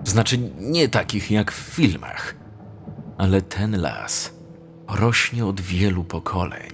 Znaczy 0.03 0.37
nie 0.59 0.89
takich 0.89 1.31
jak 1.31 1.51
w 1.51 1.55
filmach. 1.55 2.35
Ale 3.17 3.41
ten 3.41 3.81
las 3.81 4.34
rośnie 4.87 5.45
od 5.45 5.61
wielu 5.61 6.03
pokoleń. 6.03 6.71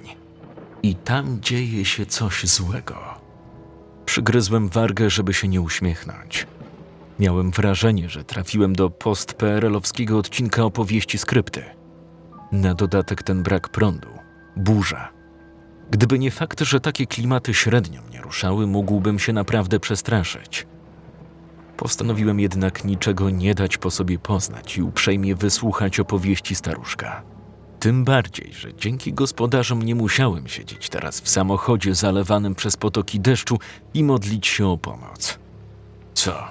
I 0.83 0.95
tam 0.95 1.41
dzieje 1.41 1.85
się 1.85 2.05
coś 2.05 2.45
złego. 2.45 2.97
Przygryzłem 4.05 4.69
wargę, 4.69 5.09
żeby 5.09 5.33
się 5.33 5.47
nie 5.47 5.61
uśmiechnąć. 5.61 6.47
Miałem 7.19 7.51
wrażenie, 7.51 8.09
że 8.09 8.23
trafiłem 8.23 8.75
do 8.75 8.89
post-PRL-owskiego 8.89 10.17
odcinka 10.17 10.63
opowieści 10.63 11.17
skrypty. 11.17 11.63
Na 12.51 12.73
dodatek 12.73 13.23
ten 13.23 13.43
brak 13.43 13.69
prądu, 13.69 14.09
burza. 14.57 15.09
Gdyby 15.91 16.19
nie 16.19 16.31
fakt, 16.31 16.61
że 16.61 16.79
takie 16.79 17.07
klimaty 17.07 17.53
średnio 17.53 18.01
mnie 18.01 18.21
ruszały, 18.21 18.67
mógłbym 18.67 19.19
się 19.19 19.33
naprawdę 19.33 19.79
przestraszyć. 19.79 20.67
Postanowiłem 21.77 22.39
jednak 22.39 22.85
niczego 22.85 23.29
nie 23.29 23.55
dać 23.55 23.77
po 23.77 23.91
sobie 23.91 24.19
poznać 24.19 24.77
i 24.77 24.81
uprzejmie 24.81 25.35
wysłuchać 25.35 25.99
opowieści 25.99 26.55
staruszka. 26.55 27.30
Tym 27.81 28.03
bardziej, 28.03 28.53
że 28.53 28.73
dzięki 28.73 29.13
gospodarzom 29.13 29.81
nie 29.81 29.95
musiałem 29.95 30.47
siedzieć 30.47 30.89
teraz 30.89 31.21
w 31.21 31.29
samochodzie 31.29 31.95
zalewanym 31.95 32.55
przez 32.55 32.77
potoki 32.77 33.19
deszczu 33.19 33.59
i 33.93 34.03
modlić 34.03 34.47
się 34.47 34.67
o 34.67 34.77
pomoc. 34.77 35.39
Co? 36.13 36.47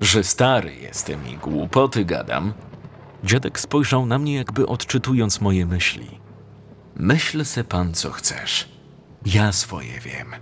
Że 0.00 0.24
stary 0.24 0.74
jestem 0.74 1.28
i 1.28 1.36
głupoty 1.36 2.04
gadam? 2.04 2.52
Dziadek 3.24 3.60
spojrzał 3.60 4.06
na 4.06 4.18
mnie, 4.18 4.34
jakby 4.34 4.66
odczytując 4.66 5.40
moje 5.40 5.66
myśli. 5.66 6.06
Myśl 6.96 7.44
se 7.44 7.64
pan, 7.64 7.94
co 7.94 8.10
chcesz. 8.10 8.68
Ja 9.26 9.52
swoje 9.52 10.00
wiem. 10.00 10.32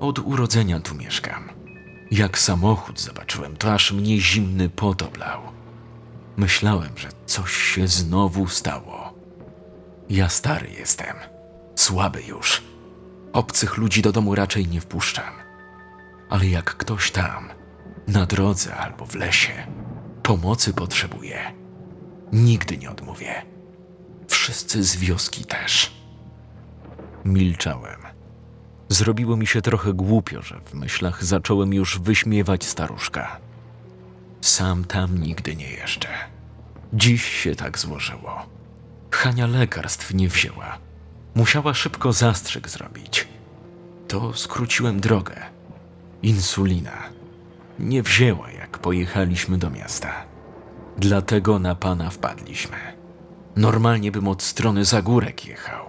Od 0.00 0.18
urodzenia 0.18 0.80
tu 0.80 0.94
mieszkam. 0.94 1.48
Jak 2.10 2.38
samochód 2.38 3.00
zobaczyłem, 3.00 3.56
to 3.56 3.74
aż 3.74 3.92
mnie 3.92 4.20
zimny 4.20 4.68
pot 4.68 5.02
oblał. 5.02 5.40
Myślałem, 6.36 6.90
że 6.96 7.08
coś 7.26 7.56
się 7.56 7.88
znowu 7.88 8.48
stało. 8.48 9.07
Ja 10.10 10.28
stary 10.28 10.70
jestem, 10.70 11.16
słaby 11.74 12.22
już. 12.22 12.62
Obcych 13.32 13.76
ludzi 13.76 14.02
do 14.02 14.12
domu 14.12 14.34
raczej 14.34 14.66
nie 14.66 14.80
wpuszczam. 14.80 15.34
Ale 16.30 16.46
jak 16.46 16.76
ktoś 16.76 17.10
tam, 17.10 17.48
na 18.08 18.26
drodze 18.26 18.76
albo 18.76 19.06
w 19.06 19.14
lesie, 19.14 19.66
pomocy 20.22 20.72
potrzebuje, 20.72 21.52
nigdy 22.32 22.78
nie 22.78 22.90
odmówię. 22.90 23.42
Wszyscy 24.28 24.84
z 24.84 24.96
wioski 24.96 25.44
też. 25.44 25.92
Milczałem. 27.24 28.00
Zrobiło 28.88 29.36
mi 29.36 29.46
się 29.46 29.62
trochę 29.62 29.92
głupio, 29.92 30.42
że 30.42 30.60
w 30.60 30.74
myślach 30.74 31.24
zacząłem 31.24 31.74
już 31.74 31.98
wyśmiewać 31.98 32.64
staruszka. 32.64 33.40
Sam 34.40 34.84
tam 34.84 35.18
nigdy 35.18 35.56
nie 35.56 35.70
jeszcze. 35.70 36.08
Dziś 36.92 37.24
się 37.24 37.54
tak 37.54 37.78
złożyło. 37.78 38.46
Hania 39.18 39.46
lekarstw 39.46 40.14
nie 40.14 40.28
wzięła. 40.28 40.78
Musiała 41.34 41.74
szybko 41.74 42.12
zastrzyk 42.12 42.68
zrobić. 42.68 43.28
To 44.08 44.34
skróciłem 44.34 45.00
drogę. 45.00 45.34
Insulina. 46.22 47.02
Nie 47.78 48.02
wzięła, 48.02 48.50
jak 48.50 48.78
pojechaliśmy 48.78 49.58
do 49.58 49.70
miasta. 49.70 50.12
Dlatego 50.98 51.58
na 51.58 51.74
pana 51.74 52.10
wpadliśmy. 52.10 52.76
Normalnie 53.56 54.12
bym 54.12 54.28
od 54.28 54.42
strony 54.42 54.84
Zagórek 54.84 55.46
jechał. 55.46 55.86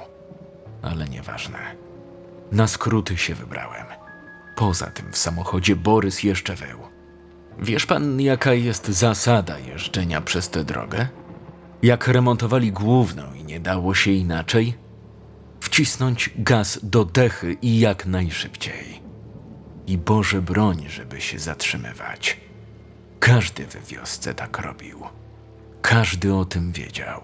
Ale 0.81 1.05
nieważne. 1.05 1.59
Na 2.51 2.67
skróty 2.67 3.17
się 3.17 3.35
wybrałem. 3.35 3.85
Poza 4.55 4.85
tym 4.87 5.11
w 5.11 5.17
samochodzie 5.17 5.75
Borys 5.75 6.23
jeszcze 6.23 6.55
wył. 6.55 6.79
Wiesz 7.59 7.85
pan, 7.85 8.21
jaka 8.21 8.53
jest 8.53 8.87
zasada 8.87 9.59
jeżdżenia 9.59 10.21
przez 10.21 10.49
tę 10.49 10.63
drogę? 10.63 11.07
Jak 11.81 12.07
remontowali 12.07 12.71
główną 12.71 13.33
i 13.33 13.43
nie 13.43 13.59
dało 13.59 13.95
się 13.95 14.11
inaczej? 14.11 14.77
Wcisnąć 15.59 16.29
gaz 16.37 16.79
do 16.83 17.05
dechy 17.05 17.53
i 17.61 17.79
jak 17.79 18.05
najszybciej. 18.05 19.01
I 19.87 19.97
Boże 19.97 20.41
broń, 20.41 20.85
żeby 20.89 21.21
się 21.21 21.39
zatrzymywać. 21.39 22.37
Każdy 23.19 23.65
we 23.65 23.79
wiosce 23.79 24.33
tak 24.33 24.59
robił. 24.59 24.99
Każdy 25.81 26.33
o 26.33 26.45
tym 26.45 26.71
wiedział. 26.71 27.21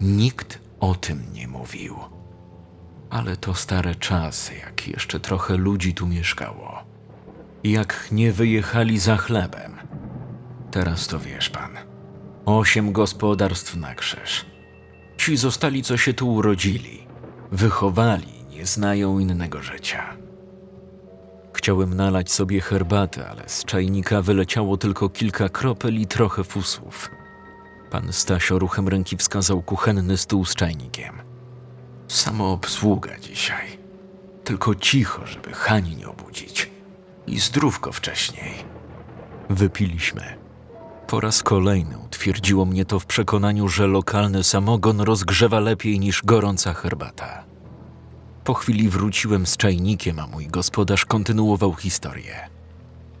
Nikt 0.00 0.58
o 0.80 0.94
tym 0.94 1.32
nie 1.32 1.48
mówił. 1.48 1.96
Ale 3.10 3.36
to 3.36 3.54
stare 3.54 3.94
czasy, 3.94 4.54
jak 4.54 4.88
jeszcze 4.88 5.20
trochę 5.20 5.56
ludzi 5.56 5.94
tu 5.94 6.06
mieszkało. 6.06 6.84
Jak 7.64 8.08
nie 8.12 8.32
wyjechali 8.32 8.98
za 8.98 9.16
chlebem. 9.16 9.76
Teraz 10.70 11.06
to 11.06 11.18
wiesz 11.18 11.50
pan. 11.50 11.97
Osiem 12.48 12.92
gospodarstw 12.92 13.76
na 13.76 13.94
krzyż. 13.94 14.46
Ci 15.16 15.36
zostali, 15.36 15.82
co 15.82 15.96
się 15.96 16.14
tu 16.14 16.34
urodzili. 16.34 17.06
Wychowali, 17.52 18.44
nie 18.50 18.66
znają 18.66 19.18
innego 19.18 19.62
życia. 19.62 20.16
Chciałem 21.52 21.94
nalać 21.94 22.32
sobie 22.32 22.60
herbatę, 22.60 23.28
ale 23.28 23.48
z 23.48 23.64
czajnika 23.64 24.22
wyleciało 24.22 24.76
tylko 24.76 25.08
kilka 25.08 25.48
kropel 25.48 26.00
i 26.00 26.06
trochę 26.06 26.44
fusów. 26.44 27.10
Pan 27.90 28.12
Stasio 28.12 28.58
ruchem 28.58 28.88
ręki 28.88 29.16
wskazał 29.16 29.62
kuchenny 29.62 30.16
stół 30.16 30.44
z 30.44 30.54
czajnikiem. 30.54 31.14
Samoobsługa 32.08 33.18
dzisiaj. 33.18 33.78
Tylko 34.44 34.74
cicho, 34.74 35.26
żeby 35.26 35.52
Hani 35.52 35.96
nie 35.96 36.08
obudzić. 36.08 36.70
I 37.26 37.38
zdrówko 37.40 37.92
wcześniej. 37.92 38.54
Wypiliśmy. 39.50 40.47
Po 41.08 41.20
raz 41.20 41.42
kolejny 41.42 41.98
utwierdziło 41.98 42.64
mnie 42.64 42.84
to 42.84 43.00
w 43.00 43.06
przekonaniu, 43.06 43.68
że 43.68 43.86
lokalny 43.86 44.44
samogon 44.44 45.00
rozgrzewa 45.00 45.60
lepiej 45.60 46.00
niż 46.00 46.22
gorąca 46.22 46.74
herbata. 46.74 47.44
Po 48.44 48.54
chwili 48.54 48.88
wróciłem 48.88 49.46
z 49.46 49.56
czajnikiem, 49.56 50.18
a 50.18 50.26
mój 50.26 50.46
gospodarz 50.46 51.04
kontynuował 51.04 51.74
historię. 51.74 52.48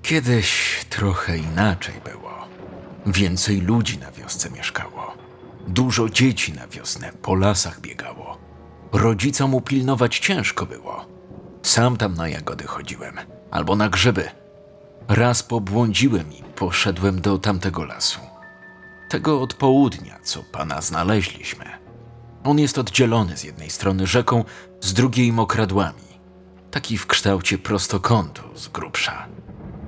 Kiedyś 0.02 0.80
trochę 0.88 1.38
inaczej 1.38 1.94
było. 2.04 2.30
Więcej 3.06 3.60
ludzi 3.60 3.98
na 3.98 4.12
wiosce 4.12 4.50
mieszkało. 4.50 5.14
Dużo 5.68 6.08
dzieci 6.08 6.52
na 6.52 6.66
wiosnę 6.66 7.12
po 7.22 7.34
lasach 7.34 7.80
biegało. 7.80 8.38
Rodzicom 8.92 9.54
upilnować 9.54 10.18
ciężko 10.18 10.66
było. 10.66 11.06
Sam 11.62 11.96
tam 11.96 12.14
na 12.14 12.28
jagody 12.28 12.66
chodziłem, 12.66 13.14
albo 13.50 13.76
na 13.76 13.88
grzyby. 13.88 14.28
Raz 15.08 15.42
pobłądziłem 15.42 16.32
i 16.32 16.42
poszedłem 16.42 17.20
do 17.20 17.38
tamtego 17.38 17.84
lasu. 17.84 18.20
Tego 19.08 19.40
od 19.42 19.54
południa, 19.54 20.18
co 20.22 20.42
pana 20.42 20.80
znaleźliśmy. 20.80 21.64
On 22.44 22.58
jest 22.58 22.78
oddzielony 22.78 23.36
z 23.36 23.44
jednej 23.44 23.70
strony 23.70 24.06
rzeką, 24.06 24.44
z 24.80 24.92
drugiej 24.92 25.32
mokradłami. 25.32 26.08
Taki 26.70 26.98
w 26.98 27.06
kształcie 27.06 27.58
prostokątu 27.58 28.42
z 28.54 28.68
grubsza. 28.68 29.26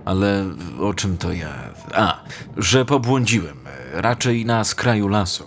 Ale 0.05 0.45
o 0.81 0.95
czym 0.95 1.19
to 1.19 1.33
ja? 1.33 1.55
A, 1.95 2.23
że 2.57 2.85
pobłądziłem, 2.85 3.59
raczej 3.93 4.45
na 4.45 4.65
skraju 4.65 5.09
lasu. 5.09 5.45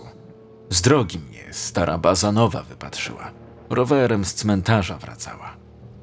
Z 0.70 0.82
drogi 0.82 1.18
mnie 1.18 1.44
stara 1.52 1.98
bazanowa 1.98 2.62
wypatrzyła. 2.62 3.30
Rowerem 3.70 4.24
z 4.24 4.34
cmentarza 4.34 4.98
wracała. 4.98 5.56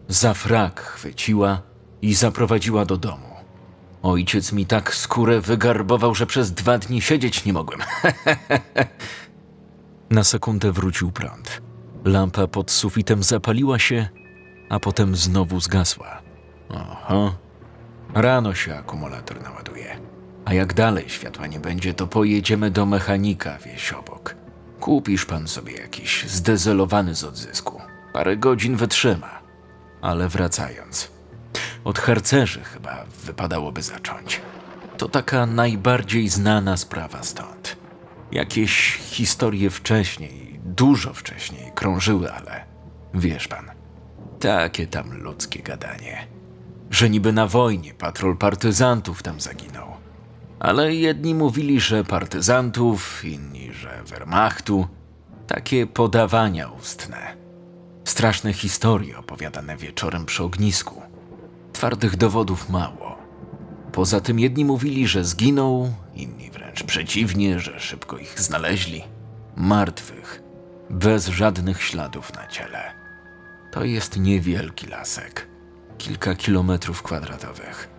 Za 0.07 0.33
frak 0.33 0.81
chwyciła 0.81 1.61
i 2.01 2.13
zaprowadziła 2.13 2.85
do 2.85 2.97
domu. 2.97 3.30
Ojciec 4.03 4.51
mi 4.51 4.65
tak 4.65 4.95
skórę 4.95 5.41
wygarbował, 5.41 6.15
że 6.15 6.25
przez 6.25 6.51
dwa 6.51 6.77
dni 6.77 7.01
siedzieć 7.01 7.45
nie 7.45 7.53
mogłem. 7.53 7.79
Na 10.09 10.23
sekundę 10.23 10.71
wrócił 10.71 11.11
prąd. 11.11 11.61
Lampa 12.05 12.47
pod 12.47 12.71
sufitem 12.71 13.23
zapaliła 13.23 13.79
się, 13.79 14.09
a 14.69 14.79
potem 14.79 15.15
znowu 15.15 15.59
zgasła. 15.59 16.21
Oho. 16.69 17.35
Rano 18.13 18.53
się 18.53 18.75
akumulator 18.75 19.41
naładuje. 19.41 19.99
A 20.45 20.53
jak 20.53 20.73
dalej 20.73 21.09
światła 21.09 21.47
nie 21.47 21.59
będzie, 21.59 21.93
to 21.93 22.07
pojedziemy 22.07 22.71
do 22.71 22.85
mechanika 22.85 23.57
wieś 23.57 23.93
obok. 23.93 24.35
Kupisz 24.79 25.25
pan 25.25 25.47
sobie 25.47 25.73
jakiś 25.73 26.25
zdezelowany 26.29 27.15
z 27.15 27.23
odzysku. 27.23 27.81
Parę 28.13 28.37
godzin 28.37 28.75
wytrzyma. 28.75 29.41
Ale 30.01 30.29
wracając. 30.29 31.11
Od 31.83 31.99
harcerzy 31.99 32.63
chyba 32.63 33.05
wypadałoby 33.25 33.81
zacząć. 33.81 34.41
To 34.97 35.09
taka 35.09 35.45
najbardziej 35.45 36.29
znana 36.29 36.77
sprawa 36.77 37.23
stąd. 37.23 37.77
Jakieś 38.31 38.95
historie 38.95 39.69
wcześniej, 39.69 40.59
dużo 40.65 41.13
wcześniej 41.13 41.71
krążyły, 41.75 42.33
ale 42.33 42.65
wiesz 43.13 43.47
pan, 43.47 43.71
takie 44.39 44.87
tam 44.87 45.17
ludzkie 45.17 45.63
gadanie. 45.63 46.27
Że 46.89 47.09
niby 47.09 47.33
na 47.33 47.47
wojnie 47.47 47.93
patrol 47.93 48.37
partyzantów 48.37 49.23
tam 49.23 49.41
zaginął. 49.41 49.87
Ale 50.59 50.95
jedni 50.95 51.35
mówili, 51.35 51.79
że 51.79 52.03
partyzantów, 52.03 53.25
inni, 53.25 53.73
że 53.73 54.03
Wehrmachtu. 54.05 54.87
Takie 55.47 55.87
podawania 55.87 56.69
ustne. 56.69 57.37
Straszne 58.03 58.53
historie 58.53 59.17
opowiadane 59.17 59.77
wieczorem 59.77 60.25
przy 60.25 60.43
ognisku. 60.43 61.00
Twardych 61.73 62.17
dowodów 62.17 62.69
mało. 62.69 63.17
Poza 63.91 64.21
tym 64.21 64.39
jedni 64.39 64.65
mówili, 64.65 65.07
że 65.07 65.25
zginął, 65.25 65.93
inni 66.15 66.51
wręcz 66.51 66.83
przeciwnie, 66.83 67.59
że 67.59 67.79
szybko 67.79 68.17
ich 68.17 68.39
znaleźli. 68.39 69.03
Martwych, 69.55 70.43
bez 70.89 71.27
żadnych 71.27 71.83
śladów 71.83 72.33
na 72.33 72.47
ciele. 72.47 72.93
To 73.71 73.83
jest 73.83 74.19
niewielki 74.19 74.87
lasek, 74.87 75.47
kilka 75.97 76.35
kilometrów 76.35 77.03
kwadratowych. 77.03 77.89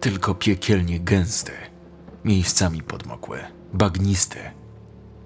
Tylko 0.00 0.34
piekielnie 0.34 1.00
gęsty, 1.00 1.52
miejscami 2.24 2.82
podmokły, 2.82 3.38
bagnisty. 3.72 4.38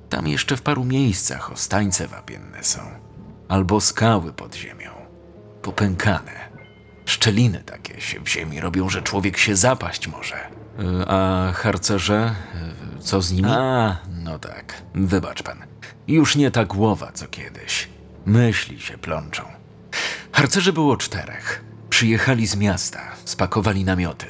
Tam 0.08 0.28
jeszcze 0.28 0.56
w 0.56 0.62
paru 0.62 0.84
miejscach 0.84 1.52
ostańce 1.52 2.08
wapienne 2.08 2.64
są, 2.64 2.80
albo 3.48 3.80
skały 3.80 4.32
pod 4.32 4.54
ziemią, 4.54 4.90
popękane. 5.62 6.47
Szczeliny 7.08 7.62
takie 7.66 8.00
się 8.00 8.20
w 8.20 8.28
ziemi 8.28 8.60
robią, 8.60 8.88
że 8.88 9.02
człowiek 9.02 9.38
się 9.38 9.56
zapaść 9.56 10.08
może. 10.08 10.36
Y, 10.36 11.08
A 11.08 11.52
harcerze, 11.52 12.34
y, 12.98 13.02
co 13.02 13.22
z 13.22 13.32
nimi? 13.32 13.48
A, 13.50 13.96
no 14.24 14.38
tak, 14.38 14.82
wybacz 14.94 15.42
pan. 15.42 15.58
Już 16.08 16.36
nie 16.36 16.50
ta 16.50 16.64
głowa 16.64 17.12
co 17.12 17.28
kiedyś. 17.28 17.88
Myśli 18.26 18.80
się 18.80 18.98
plączą. 18.98 19.42
Harcerzy 20.32 20.72
było 20.72 20.96
czterech. 20.96 21.64
Przyjechali 21.90 22.46
z 22.46 22.56
miasta, 22.56 23.00
spakowali 23.24 23.84
namioty. 23.84 24.26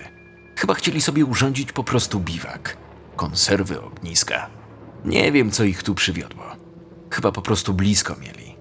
Chyba 0.57 0.75
chcieli 0.75 1.01
sobie 1.01 1.25
urządzić 1.25 1.73
po 1.73 1.85
prostu 1.85 2.21
biwak. 2.21 2.77
Konserwy, 3.17 3.83
ogniska. 3.83 4.47
Nie 5.05 5.33
wiem, 5.33 5.51
co 5.51 5.65
ich 5.65 5.83
tu 5.83 5.95
przywiodło. 5.95 6.45
Chyba 7.11 7.33
po 7.33 7.43
prostu 7.43 7.75
blisko 7.75 8.17
mieli. 8.17 8.57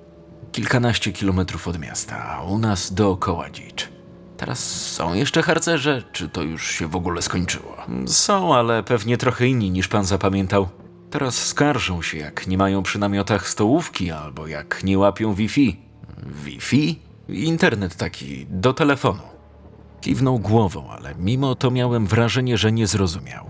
Kilkanaście 0.52 1.12
kilometrów 1.14 1.68
od 1.68 1.80
miasta, 1.80 2.30
a 2.30 2.44
u 2.44 2.58
nas 2.58 2.94
dookoła 2.94 3.50
dzicz. 3.50 3.97
Teraz 4.38 4.92
są 4.92 5.14
jeszcze 5.14 5.42
harcerze, 5.44 6.04
czy 6.12 6.30
to 6.30 6.42
już 6.42 6.72
się 6.72 6.88
w 6.88 6.96
ogóle 6.96 7.22
skończyło? 7.22 7.78
Są, 8.08 8.56
ale 8.56 8.84
pewnie 8.84 9.18
trochę 9.18 9.48
inni 9.48 9.72
niż 9.72 9.88
pan 9.88 10.06
zapamiętał. 10.06 10.70
Teraz 11.10 11.46
skarżą 11.46 12.02
się, 12.02 12.18
jak 12.18 12.48
nie 12.48 12.58
mają 12.58 12.84
przy 12.84 13.00
namiotach 13.00 13.50
stołówki 13.50 14.12
albo 14.12 14.48
jak 14.48 14.84
nie 14.84 14.98
łapią 14.98 15.34
Wi-Fi. 15.34 15.78
Wi-Fi? 16.46 17.00
Internet 17.30 17.96
taki, 17.96 18.46
do 18.50 18.74
telefonu. 18.74 19.22
Kiwnął 20.02 20.40
głową, 20.40 20.90
ale 20.92 21.16
mimo 21.16 21.56
to 21.56 21.72
miałem 21.72 22.08
wrażenie, 22.08 22.58
że 22.58 22.72
nie 22.72 22.88
zrozumiał. 22.88 23.46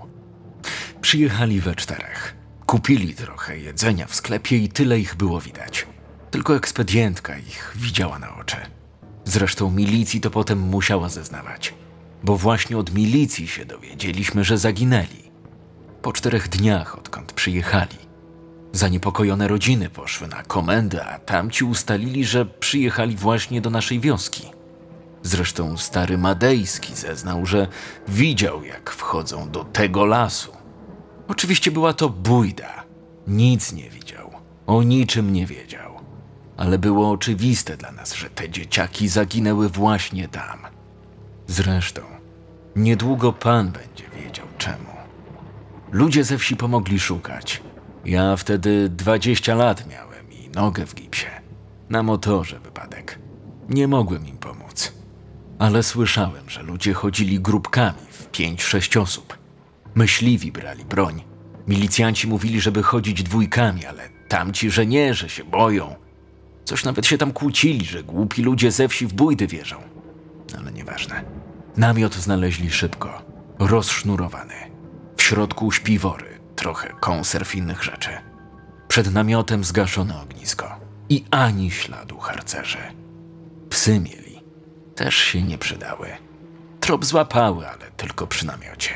Przyjechali 1.01 1.61
we 1.61 1.75
czterech. 1.75 2.35
Kupili 2.65 3.13
trochę 3.13 3.57
jedzenia 3.57 4.07
w 4.07 4.15
sklepie 4.15 4.57
i 4.57 4.69
tyle 4.69 4.99
ich 4.99 5.15
było 5.15 5.41
widać. 5.41 5.87
Tylko 6.31 6.55
ekspedientka 6.55 7.37
ich 7.37 7.73
widziała 7.75 8.19
na 8.19 8.35
oczy. 8.37 8.57
Zresztą 9.27 9.71
milicji 9.71 10.21
to 10.21 10.31
potem 10.31 10.59
musiała 10.59 11.09
zeznawać, 11.09 11.73
bo 12.23 12.37
właśnie 12.37 12.77
od 12.77 12.93
milicji 12.93 13.47
się 13.47 13.65
dowiedzieliśmy, 13.65 14.43
że 14.43 14.57
zaginęli. 14.57 15.31
Po 16.01 16.13
czterech 16.13 16.49
dniach, 16.49 16.97
odkąd 16.97 17.33
przyjechali, 17.33 17.97
zaniepokojone 18.71 19.47
rodziny 19.47 19.89
poszły 19.89 20.27
na 20.27 20.43
komendę, 20.43 21.05
a 21.05 21.19
tamci 21.19 21.63
ustalili, 21.65 22.25
że 22.25 22.45
przyjechali 22.45 23.15
właśnie 23.15 23.61
do 23.61 23.69
naszej 23.69 23.99
wioski. 23.99 24.43
Zresztą 25.23 25.77
stary 25.77 26.17
Madejski 26.17 26.95
zeznał, 26.95 27.45
że 27.45 27.67
widział, 28.07 28.63
jak 28.63 28.89
wchodzą 28.89 29.51
do 29.51 29.63
tego 29.63 30.05
lasu. 30.05 30.51
Oczywiście 31.27 31.71
była 31.71 31.93
to 31.93 32.09
bójda. 32.09 32.83
Nic 33.27 33.73
nie 33.73 33.89
widział, 33.89 34.31
o 34.67 34.83
niczym 34.83 35.33
nie 35.33 35.45
wiedział. 35.45 35.96
Ale 36.57 36.79
było 36.79 37.11
oczywiste 37.11 37.77
dla 37.77 37.91
nas, 37.91 38.13
że 38.13 38.29
te 38.29 38.49
dzieciaki 38.49 39.07
zaginęły 39.07 39.69
właśnie 39.69 40.27
tam. 40.27 40.59
Zresztą, 41.47 42.01
niedługo 42.75 43.33
pan 43.33 43.71
będzie 43.71 44.03
wiedział 44.15 44.47
czemu. 44.57 44.97
Ludzie 45.91 46.23
ze 46.23 46.37
wsi 46.37 46.55
pomogli 46.55 46.99
szukać. 46.99 47.61
Ja 48.05 48.35
wtedy 48.35 48.89
20 48.89 49.55
lat 49.55 49.89
miałem 49.89 50.31
i 50.31 50.49
nogę 50.49 50.85
w 50.85 50.95
gipsie. 50.95 51.27
Na 51.89 52.03
motorze 52.03 52.59
wypadek. 52.59 53.19
Nie 53.69 53.87
mogłem 53.87 54.27
im 54.27 54.37
pomóc. 54.37 54.93
Ale 55.59 55.83
słyszałem, 55.83 56.49
że 56.49 56.63
ludzie 56.63 56.93
chodzili 56.93 57.39
grupkami 57.39 57.99
w 58.09 58.31
5-6 58.31 59.01
osób. 59.01 59.37
Myśliwi 59.95 60.51
brali 60.51 60.85
broń. 60.85 61.23
Milicjanci 61.67 62.27
mówili, 62.27 62.61
żeby 62.61 62.83
chodzić 62.83 63.23
dwójkami, 63.23 63.85
ale 63.85 64.09
tamci, 64.27 64.71
że 64.71 64.85
nie, 64.85 65.13
że 65.13 65.29
się 65.29 65.43
boją. 65.43 65.95
Coś 66.67 66.83
nawet 66.83 67.05
się 67.05 67.17
tam 67.17 67.33
kłócili, 67.33 67.85
że 67.85 68.03
głupi 68.03 68.43
ludzie 68.43 68.71
ze 68.71 68.87
wsi 68.87 69.07
w 69.07 69.13
bójdy 69.13 69.47
wierzą. 69.47 69.75
Ale 70.59 70.71
nieważne. 70.71 71.23
Namiot 71.77 72.15
znaleźli 72.15 72.71
szybko, 72.71 73.21
rozsznurowany. 73.59 74.53
W 75.17 75.21
środku 75.23 75.71
śpiwory, 75.71 76.39
trochę 76.55 76.93
konserw 76.99 77.55
innych 77.55 77.83
rzeczy. 77.83 78.09
Przed 78.87 79.13
namiotem 79.13 79.63
zgaszone 79.63 80.21
ognisko 80.21 80.75
i 81.09 81.25
ani 81.31 81.71
śladu 81.71 82.17
harcerzy. 82.17 82.77
Psy 83.69 83.99
mieli. 83.99 84.43
Też 84.95 85.15
się 85.15 85.41
nie 85.41 85.57
przydały. 85.57 86.07
Trop 86.79 87.05
złapały, 87.05 87.67
ale 87.67 87.91
tylko 87.97 88.27
przy 88.27 88.45
namiocie. 88.45 88.93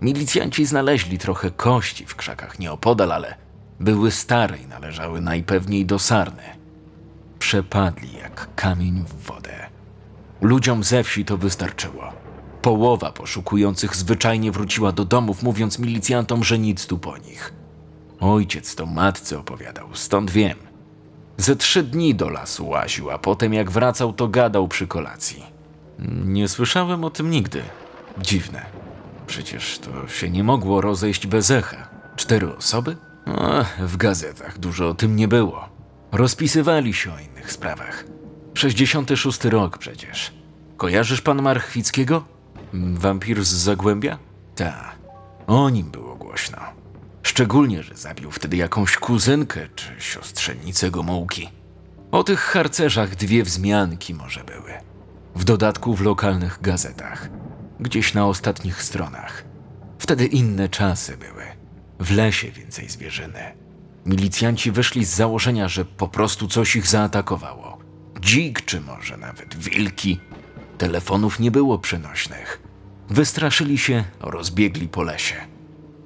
Milicjanci 0.00 0.66
znaleźli 0.66 1.18
trochę 1.18 1.50
kości 1.50 2.06
w 2.06 2.16
krzakach 2.16 2.58
nieopodal, 2.58 3.12
ale 3.12 3.34
były 3.80 4.10
stare 4.10 4.58
i 4.58 4.66
należały 4.66 5.20
najpewniej 5.20 5.86
do 5.86 5.98
sarny. 5.98 6.63
Przepadli 7.44 8.12
jak 8.22 8.48
kamień 8.54 9.04
w 9.04 9.26
wodę. 9.26 9.66
Ludziom 10.40 10.84
ze 10.84 11.04
wsi 11.04 11.24
to 11.24 11.36
wystarczyło. 11.36 12.12
Połowa 12.62 13.12
poszukujących 13.12 13.96
zwyczajnie 13.96 14.52
wróciła 14.52 14.92
do 14.92 15.04
domów, 15.04 15.42
mówiąc 15.42 15.78
milicjantom, 15.78 16.44
że 16.44 16.58
nic 16.58 16.86
tu 16.86 16.98
po 16.98 17.18
nich. 17.18 17.52
Ojciec 18.20 18.74
to 18.74 18.86
matce 18.86 19.38
opowiadał, 19.38 19.88
stąd 19.92 20.30
wiem. 20.30 20.58
Ze 21.36 21.56
trzy 21.56 21.82
dni 21.82 22.14
do 22.14 22.28
lasu 22.28 22.68
łaził, 22.68 23.10
a 23.10 23.18
potem 23.18 23.54
jak 23.54 23.70
wracał, 23.70 24.12
to 24.12 24.28
gadał 24.28 24.68
przy 24.68 24.86
kolacji. 24.86 25.44
Nie 26.24 26.48
słyszałem 26.48 27.04
o 27.04 27.10
tym 27.10 27.30
nigdy. 27.30 27.62
Dziwne. 28.18 28.66
Przecież 29.26 29.78
to 29.78 30.08
się 30.08 30.30
nie 30.30 30.44
mogło 30.44 30.80
rozejść 30.80 31.26
bez 31.26 31.50
echa. 31.50 31.88
Cztery 32.16 32.56
osoby? 32.56 32.96
O, 33.26 33.64
w 33.78 33.96
gazetach 33.96 34.58
dużo 34.58 34.88
o 34.88 34.94
tym 34.94 35.16
nie 35.16 35.28
było. 35.28 35.73
Rozpisywali 36.14 36.94
się 36.94 37.12
o 37.12 37.18
innych 37.18 37.52
sprawach. 37.52 38.04
66 38.54 39.44
rok 39.44 39.78
przecież. 39.78 40.32
Kojarzysz 40.76 41.20
pan 41.20 41.42
Marchwickiego? 41.42 42.24
Wampir 42.72 43.44
z 43.44 43.48
Zagłębia? 43.48 44.18
Ta. 44.54 44.92
O 45.46 45.70
nim 45.70 45.90
było 45.90 46.16
głośno. 46.16 46.58
Szczególnie, 47.22 47.82
że 47.82 47.94
zabił 47.94 48.30
wtedy 48.30 48.56
jakąś 48.56 48.96
kuzynkę 48.96 49.60
czy 49.74 49.88
siostrzenicę 49.98 50.90
Gomułki. 50.90 51.50
O 52.10 52.24
tych 52.24 52.40
harcerzach 52.40 53.16
dwie 53.16 53.42
wzmianki 53.42 54.14
może 54.14 54.44
były. 54.44 54.72
W 55.36 55.44
dodatku 55.44 55.94
w 55.94 56.00
lokalnych 56.00 56.58
gazetach. 56.62 57.28
Gdzieś 57.80 58.14
na 58.14 58.26
ostatnich 58.26 58.82
stronach. 58.82 59.44
Wtedy 59.98 60.26
inne 60.26 60.68
czasy 60.68 61.16
były. 61.16 61.44
W 62.00 62.16
lesie 62.16 62.50
więcej 62.50 62.88
zwierzyny. 62.88 63.63
Milicjanci 64.06 64.70
wyszli 64.70 65.04
z 65.04 65.14
założenia, 65.14 65.68
że 65.68 65.84
po 65.84 66.08
prostu 66.08 66.48
coś 66.48 66.76
ich 66.76 66.86
zaatakowało. 66.86 67.78
Dzik 68.20 68.64
czy 68.64 68.80
może 68.80 69.16
nawet 69.16 69.56
wilki. 69.56 70.20
Telefonów 70.78 71.40
nie 71.40 71.50
było 71.50 71.78
przenośnych. 71.78 72.62
Wystraszyli 73.08 73.78
się, 73.78 74.04
rozbiegli 74.20 74.88
po 74.88 75.02
lesie. 75.02 75.36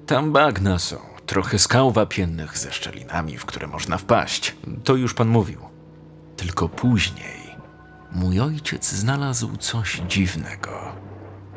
Tam 0.07 0.33
bagna 0.33 0.79
są, 0.79 0.97
trochę 1.27 1.59
skał 1.59 1.93
wapiennych 1.93 2.59
ze 2.59 2.73
szczelinami, 2.73 3.39
w 3.39 3.47
które 3.47 3.67
można 3.67 3.99
wpaść. 3.99 4.57
To 4.85 4.97
już 4.97 5.15
pan 5.15 5.29
mówił. 5.29 5.61
Tylko 6.37 6.69
później 6.69 7.39
mój 8.13 8.41
ojciec 8.41 8.93
znalazł 8.93 9.57
coś 9.57 10.03
dziwnego. 10.09 10.71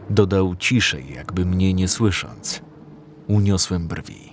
Dodał 0.09 0.55
ciszej, 0.55 1.13
jakby 1.13 1.45
mnie 1.45 1.73
nie 1.73 1.87
słysząc. 1.87 2.61
Uniosłem 3.27 3.87
brwi. 3.87 4.30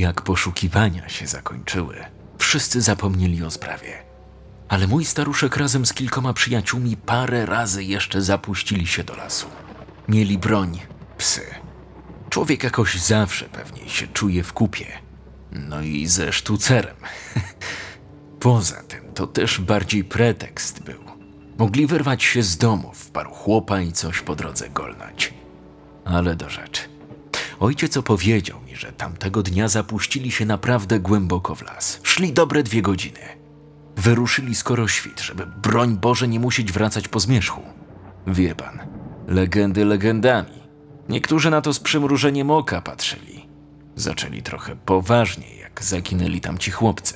Jak 0.00 0.22
poszukiwania 0.22 1.08
się 1.08 1.26
zakończyły, 1.26 2.04
wszyscy 2.38 2.80
zapomnieli 2.80 3.44
o 3.44 3.50
sprawie. 3.50 4.02
Ale 4.68 4.86
mój 4.86 5.04
staruszek 5.04 5.56
razem 5.56 5.86
z 5.86 5.92
kilkoma 5.92 6.32
przyjaciółmi 6.32 6.96
parę 6.96 7.46
razy 7.46 7.84
jeszcze 7.84 8.22
zapuścili 8.22 8.86
się 8.86 9.04
do 9.04 9.16
lasu. 9.16 9.46
Mieli 10.08 10.38
broń, 10.38 10.80
psy. 11.18 11.42
Człowiek 12.30 12.64
jakoś 12.64 12.94
zawsze 12.94 13.44
pewniej 13.44 13.88
się 13.88 14.06
czuje 14.06 14.42
w 14.42 14.52
kupie. 14.52 14.86
No 15.52 15.80
i 15.80 16.06
ze 16.06 16.32
sztucerem. 16.32 16.96
Poza 18.40 18.82
tym 18.82 19.12
to 19.14 19.26
też 19.26 19.60
bardziej 19.60 20.04
pretekst 20.04 20.82
był. 20.82 21.00
Mogli 21.58 21.86
wyrwać 21.86 22.22
się 22.22 22.42
z 22.42 22.56
domu 22.56 22.92
w 22.94 23.10
paru 23.10 23.30
chłopa 23.30 23.80
i 23.80 23.92
coś 23.92 24.20
po 24.20 24.36
drodze 24.36 24.70
golnąć. 24.70 25.34
Ale 26.04 26.36
do 26.36 26.50
rzeczy. 26.50 26.89
Ojciec 27.60 27.96
opowiedział 27.96 28.60
mi, 28.60 28.76
że 28.76 28.92
tamtego 28.92 29.42
dnia 29.42 29.68
zapuścili 29.68 30.30
się 30.30 30.46
naprawdę 30.46 31.00
głęboko 31.00 31.54
w 31.54 31.62
las. 31.62 32.00
Szli 32.02 32.32
dobre 32.32 32.62
dwie 32.62 32.82
godziny. 32.82 33.20
Wyruszyli 33.96 34.54
skoro 34.54 34.88
świt, 34.88 35.20
żeby 35.20 35.46
broń 35.46 35.96
Boże 35.96 36.28
nie 36.28 36.40
musieć 36.40 36.72
wracać 36.72 37.08
po 37.08 37.20
zmierzchu. 37.20 37.60
Wie 38.26 38.54
pan, 38.54 38.78
legendy 39.28 39.84
legendami. 39.84 40.60
Niektórzy 41.08 41.50
na 41.50 41.60
to 41.60 41.72
z 41.72 41.80
przymrużeniem 41.80 42.50
oka 42.50 42.80
patrzyli. 42.80 43.48
Zaczęli 43.96 44.42
trochę 44.42 44.76
poważniej, 44.76 45.58
jak 45.58 45.84
zaginęli 45.84 46.40
tam 46.40 46.58
ci 46.58 46.70
chłopcy. 46.70 47.14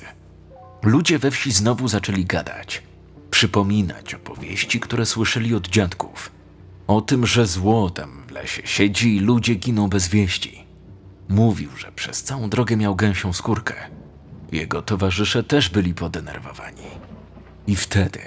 Ludzie 0.83 1.19
we 1.19 1.31
wsi 1.31 1.51
znowu 1.51 1.87
zaczęli 1.87 2.25
gadać, 2.25 2.83
przypominać 3.31 4.13
opowieści, 4.13 4.79
które 4.79 5.05
słyszeli 5.05 5.55
od 5.55 5.67
dziadków. 5.67 6.31
O 6.87 7.01
tym, 7.01 7.25
że 7.25 7.47
zło 7.47 7.89
tam 7.89 8.24
lesie 8.35 8.61
siedzi 8.65 9.15
i 9.15 9.19
ludzie 9.19 9.55
giną 9.55 9.87
bez 9.87 10.07
wieści. 10.07 10.65
Mówił, 11.29 11.69
że 11.77 11.91
przez 11.91 12.23
całą 12.23 12.49
drogę 12.49 12.77
miał 12.77 12.95
gęsią 12.95 13.33
skórkę. 13.33 13.75
Jego 14.51 14.81
towarzysze 14.81 15.43
też 15.43 15.69
byli 15.69 15.93
podenerwowani. 15.93 16.87
I 17.67 17.75
wtedy, 17.75 18.19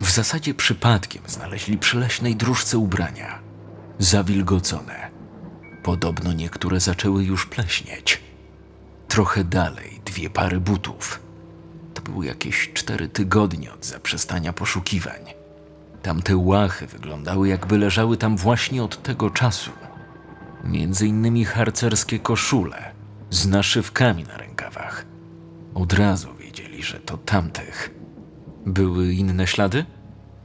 w 0.00 0.10
zasadzie 0.10 0.54
przypadkiem, 0.54 1.22
znaleźli 1.26 1.78
przy 1.78 1.98
leśnej 1.98 2.36
dróżce 2.36 2.78
ubrania. 2.78 3.38
Zawilgocone. 3.98 5.10
Podobno 5.82 6.32
niektóre 6.32 6.80
zaczęły 6.80 7.24
już 7.24 7.46
pleśnieć. 7.46 8.20
Trochę 9.08 9.44
dalej 9.44 10.00
dwie 10.04 10.30
pary 10.30 10.60
butów. 10.60 11.20
To 11.94 12.02
były 12.02 12.26
jakieś 12.26 12.70
cztery 12.74 13.08
tygodnie 13.08 13.72
od 13.72 13.86
zaprzestania 13.86 14.52
poszukiwań. 14.52 15.37
Tamte 16.02 16.36
łachy 16.36 16.86
wyglądały, 16.86 17.48
jakby 17.48 17.78
leżały 17.78 18.16
tam 18.16 18.36
właśnie 18.36 18.82
od 18.82 19.02
tego 19.02 19.30
czasu. 19.30 19.70
Między 20.64 21.06
innymi 21.06 21.44
harcerskie 21.44 22.18
koszule 22.18 22.92
z 23.30 23.46
naszywkami 23.46 24.24
na 24.24 24.36
rękawach. 24.36 25.06
Od 25.74 25.92
razu 25.92 26.34
wiedzieli, 26.34 26.82
że 26.82 27.00
to 27.00 27.16
tamtych. 27.16 27.94
Były 28.66 29.12
inne 29.12 29.46
ślady? 29.46 29.84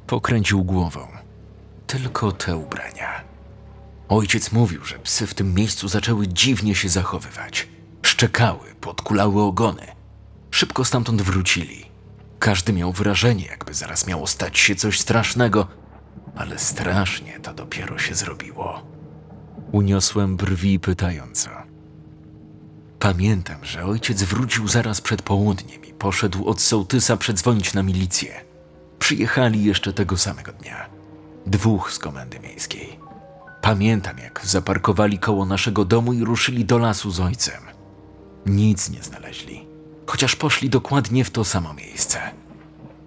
Pokręcił 0.07 0.63
głową. 0.63 1.07
Tylko 1.87 2.31
te 2.31 2.57
ubrania. 2.57 3.23
Ojciec 4.09 4.51
mówił, 4.51 4.85
że 4.85 4.99
psy 4.99 5.27
w 5.27 5.33
tym 5.33 5.53
miejscu 5.53 5.87
zaczęły 5.87 6.27
dziwnie 6.27 6.75
się 6.75 6.89
zachowywać. 6.89 7.67
Szczekały, 8.01 8.75
podkulały 8.81 9.41
ogony. 9.41 9.87
Szybko 10.51 10.85
stamtąd 10.85 11.21
wrócili. 11.21 11.82
Każdy 12.43 12.73
miał 12.73 12.91
wrażenie, 12.91 13.45
jakby 13.45 13.73
zaraz 13.73 14.07
miało 14.07 14.27
stać 14.27 14.59
się 14.59 14.75
coś 14.75 14.99
strasznego, 14.99 15.67
ale 16.35 16.59
strasznie 16.59 17.39
to 17.39 17.53
dopiero 17.53 17.97
się 17.97 18.15
zrobiło. 18.15 18.83
Uniosłem 19.71 20.37
brwi 20.37 20.79
pytająco. 20.79 21.49
Pamiętam, 22.99 23.65
że 23.65 23.85
ojciec 23.85 24.23
wrócił 24.23 24.67
zaraz 24.67 25.01
przed 25.01 25.21
południem 25.21 25.85
i 25.85 25.93
poszedł 25.93 26.45
od 26.45 26.61
sołtysa 26.61 27.17
przedzwonić 27.17 27.73
na 27.73 27.83
milicję. 27.83 28.41
Przyjechali 28.99 29.63
jeszcze 29.63 29.93
tego 29.93 30.17
samego 30.17 30.53
dnia. 30.53 30.89
Dwóch 31.45 31.91
z 31.91 31.99
komendy 31.99 32.39
miejskiej. 32.39 32.99
Pamiętam, 33.61 34.17
jak 34.17 34.41
zaparkowali 34.45 35.19
koło 35.19 35.45
naszego 35.45 35.85
domu 35.85 36.13
i 36.13 36.23
ruszyli 36.23 36.65
do 36.65 36.77
lasu 36.77 37.11
z 37.11 37.19
ojcem. 37.19 37.63
Nic 38.45 38.89
nie 38.89 39.03
znaleźli, 39.03 39.62
chociaż 40.07 40.35
poszli 40.35 40.69
dokładnie 40.69 41.23
w 41.23 41.31
to 41.31 41.43
samo 41.43 41.73
miejsce. 41.73 42.19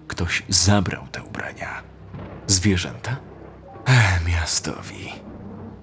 Ktoś 0.07 0.43
zabrał 0.49 1.07
te 1.11 1.23
ubrania. 1.23 1.83
Zwierzęta? 2.47 3.17
Ech, 3.85 4.27
miastowi. 4.27 5.13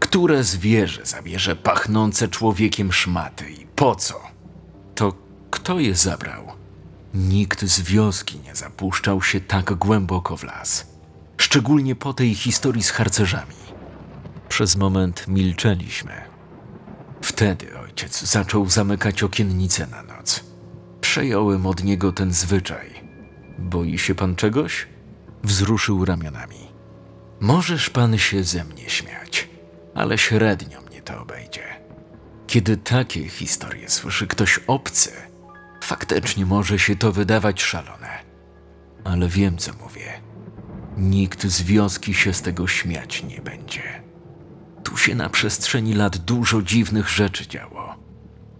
Które 0.00 0.44
zwierzę 0.44 1.06
zabierze 1.06 1.56
pachnące 1.56 2.28
człowiekiem 2.28 2.92
szmaty 2.92 3.50
i 3.50 3.66
po 3.66 3.94
co? 3.94 4.20
To 4.94 5.12
kto 5.50 5.80
je 5.80 5.94
zabrał? 5.94 6.52
Nikt 7.14 7.64
z 7.64 7.80
wioski 7.80 8.38
nie 8.38 8.54
zapuszczał 8.54 9.22
się 9.22 9.40
tak 9.40 9.74
głęboko 9.74 10.36
w 10.36 10.44
las. 10.44 10.86
Szczególnie 11.36 11.94
po 11.94 12.14
tej 12.14 12.34
historii 12.34 12.82
z 12.82 12.90
harcerzami. 12.90 13.54
Przez 14.48 14.76
moment 14.76 15.28
milczeliśmy. 15.28 16.12
Wtedy 17.22 17.78
ojciec 17.78 18.22
zaczął 18.22 18.70
zamykać 18.70 19.22
okiennice 19.22 19.86
na 19.86 20.02
noc. 20.02 20.13
Przejąłem 21.14 21.66
od 21.66 21.84
niego 21.84 22.12
ten 22.12 22.32
zwyczaj. 22.32 22.90
Boi 23.58 23.98
się 23.98 24.14
pan 24.14 24.36
czegoś? 24.36 24.86
Wzruszył 25.42 26.04
ramionami. 26.04 26.72
Możesz 27.40 27.90
pan 27.90 28.18
się 28.18 28.44
ze 28.44 28.64
mnie 28.64 28.90
śmiać, 28.90 29.48
ale 29.94 30.18
średnio 30.18 30.80
mnie 30.80 31.02
to 31.02 31.22
obejdzie. 31.22 31.62
Kiedy 32.46 32.76
takie 32.76 33.28
historie 33.28 33.88
słyszy 33.88 34.26
ktoś 34.26 34.60
obcy, 34.66 35.10
faktycznie 35.80 36.46
może 36.46 36.78
się 36.78 36.96
to 36.96 37.12
wydawać 37.12 37.62
szalone. 37.62 38.24
Ale 39.04 39.28
wiem, 39.28 39.58
co 39.58 39.72
mówię. 39.74 40.20
Nikt 40.96 41.46
z 41.46 41.62
wioski 41.62 42.14
się 42.14 42.32
z 42.32 42.42
tego 42.42 42.66
śmiać 42.66 43.24
nie 43.24 43.40
będzie. 43.40 44.02
Tu 44.84 44.96
się 44.96 45.14
na 45.14 45.28
przestrzeni 45.28 45.94
lat 45.94 46.16
dużo 46.16 46.62
dziwnych 46.62 47.08
rzeczy 47.08 47.46
działo. 47.48 47.94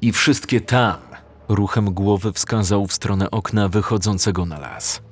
I 0.00 0.12
wszystkie 0.12 0.60
tam, 0.60 1.13
ruchem 1.48 1.94
głowy 1.94 2.32
wskazał 2.32 2.86
w 2.86 2.92
stronę 2.92 3.30
okna 3.30 3.68
wychodzącego 3.68 4.46
na 4.46 4.58
las. 4.58 5.02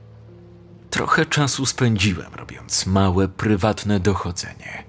Trochę 0.90 1.26
czasu 1.26 1.66
spędziłem 1.66 2.34
robiąc 2.34 2.86
małe, 2.86 3.28
prywatne 3.28 4.00
dochodzenie. 4.00 4.84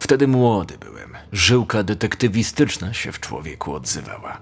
Wtedy 0.00 0.28
młody 0.28 0.78
byłem. 0.78 0.98
Żyłka 1.32 1.82
detektywistyczna 1.82 2.94
się 2.94 3.12
w 3.12 3.20
człowieku 3.20 3.74
odzywała. 3.74 4.40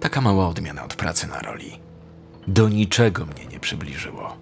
Taka 0.00 0.20
mała 0.20 0.48
odmiana 0.48 0.84
od 0.84 0.94
pracy 0.94 1.26
na 1.26 1.38
roli. 1.40 1.80
Do 2.48 2.68
niczego 2.68 3.26
mnie 3.26 3.46
nie 3.46 3.60
przybliżyło. 3.60 4.36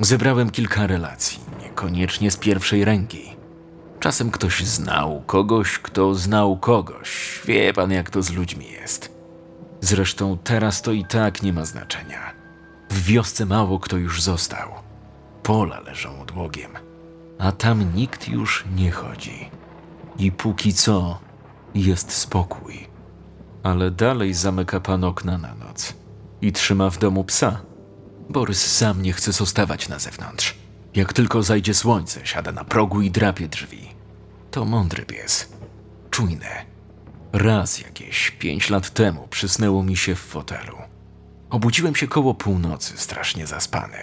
Zebrałem 0.00 0.50
kilka 0.50 0.86
relacji, 0.86 1.40
niekoniecznie 1.62 2.30
z 2.30 2.36
pierwszej 2.36 2.84
ręki. 2.84 3.36
Czasem 4.00 4.30
ktoś 4.30 4.64
znał 4.64 5.22
kogoś, 5.26 5.78
kto 5.78 6.14
znał 6.14 6.56
kogoś. 6.56 7.40
Wie 7.44 7.72
pan, 7.72 7.90
jak 7.90 8.10
to 8.10 8.22
z 8.22 8.30
ludźmi 8.30 8.66
jest. 8.72 9.15
Zresztą 9.80 10.38
teraz 10.44 10.82
to 10.82 10.92
i 10.92 11.04
tak 11.04 11.42
nie 11.42 11.52
ma 11.52 11.64
znaczenia. 11.64 12.32
W 12.90 13.02
wiosce 13.02 13.46
mało 13.46 13.78
kto 13.80 13.96
już 13.96 14.22
został. 14.22 14.68
Pola 15.42 15.80
leżą 15.80 16.20
odłogiem, 16.20 16.70
a 17.38 17.52
tam 17.52 17.94
nikt 17.94 18.28
już 18.28 18.64
nie 18.76 18.90
chodzi. 18.90 19.50
I 20.18 20.32
póki 20.32 20.74
co 20.74 21.18
jest 21.74 22.12
spokój. 22.12 22.88
Ale 23.62 23.90
dalej 23.90 24.34
zamyka 24.34 24.80
pan 24.80 25.04
okna 25.04 25.38
na 25.38 25.54
noc 25.54 25.94
i 26.40 26.52
trzyma 26.52 26.90
w 26.90 26.98
domu 26.98 27.24
psa. 27.24 27.60
Borys 28.28 28.76
sam 28.76 29.02
nie 29.02 29.12
chce 29.12 29.32
zostawać 29.32 29.88
na 29.88 29.98
zewnątrz. 29.98 30.56
Jak 30.94 31.12
tylko 31.12 31.42
zajdzie 31.42 31.74
słońce, 31.74 32.26
siada 32.26 32.52
na 32.52 32.64
progu 32.64 33.02
i 33.02 33.10
drapie 33.10 33.48
drzwi. 33.48 33.88
To 34.50 34.64
mądry 34.64 35.04
pies. 35.04 35.48
Czujny. 36.10 36.46
Raz 37.38 37.80
jakieś 37.80 38.30
pięć 38.30 38.70
lat 38.70 38.90
temu 38.90 39.28
przysnęło 39.30 39.82
mi 39.82 39.96
się 39.96 40.14
w 40.14 40.18
fotelu. 40.18 40.76
Obudziłem 41.50 41.94
się 41.94 42.08
koło 42.08 42.34
północy, 42.34 42.98
strasznie 42.98 43.46
zaspany. 43.46 43.98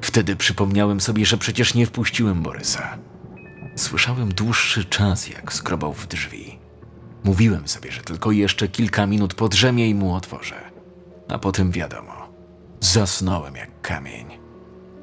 Wtedy 0.00 0.36
przypomniałem 0.36 1.00
sobie, 1.00 1.26
że 1.26 1.38
przecież 1.38 1.74
nie 1.74 1.86
wpuściłem 1.86 2.42
Borysa. 2.42 2.98
Słyszałem 3.76 4.34
dłuższy 4.34 4.84
czas, 4.84 5.28
jak 5.28 5.52
skrobał 5.52 5.92
w 5.92 6.06
drzwi. 6.06 6.58
Mówiłem 7.24 7.68
sobie, 7.68 7.92
że 7.92 8.00
tylko 8.00 8.30
jeszcze 8.30 8.68
kilka 8.68 9.06
minut 9.06 9.34
podrzemie 9.34 9.88
i 9.88 9.94
mu 9.94 10.14
otworzę. 10.14 10.70
A 11.28 11.38
potem 11.38 11.70
wiadomo, 11.70 12.28
zasnąłem 12.80 13.56
jak 13.56 13.80
kamień. 13.80 14.26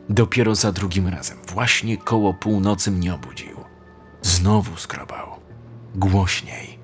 Dopiero 0.10 0.56
za 0.56 0.72
drugim 0.72 1.08
razem, 1.08 1.38
właśnie 1.54 1.98
koło 1.98 2.34
północy 2.34 2.92
mnie 2.92 3.14
obudził. 3.14 3.58
Znowu 4.22 4.78
skrobał. 4.78 5.28
Głośniej. 5.96 6.75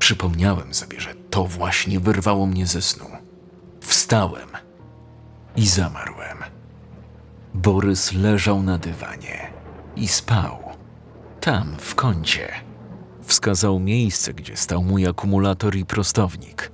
Przypomniałem 0.00 0.74
sobie, 0.74 1.00
że 1.00 1.14
to 1.14 1.44
właśnie 1.44 2.00
wyrwało 2.00 2.46
mnie 2.46 2.66
ze 2.66 2.82
snu. 2.82 3.06
Wstałem 3.80 4.48
i 5.56 5.66
zamarłem. 5.66 6.38
Borys 7.54 8.12
leżał 8.12 8.62
na 8.62 8.78
dywanie 8.78 9.50
i 9.96 10.08
spał. 10.08 10.58
Tam, 11.40 11.76
w 11.78 11.94
kącie. 11.94 12.48
Wskazał 13.22 13.80
miejsce, 13.80 14.34
gdzie 14.34 14.56
stał 14.56 14.82
mój 14.82 15.06
akumulator 15.06 15.76
i 15.76 15.84
prostownik. 15.84 16.72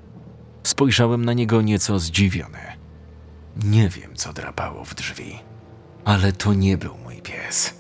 Spojrzałem 0.62 1.24
na 1.24 1.32
niego 1.32 1.62
nieco 1.62 1.98
zdziwiony. 1.98 2.58
Nie 3.64 3.88
wiem, 3.88 4.14
co 4.14 4.32
drapało 4.32 4.84
w 4.84 4.94
drzwi, 4.94 5.38
ale 6.04 6.32
to 6.32 6.54
nie 6.54 6.78
był 6.78 6.98
mój 6.98 7.22
pies. 7.22 7.74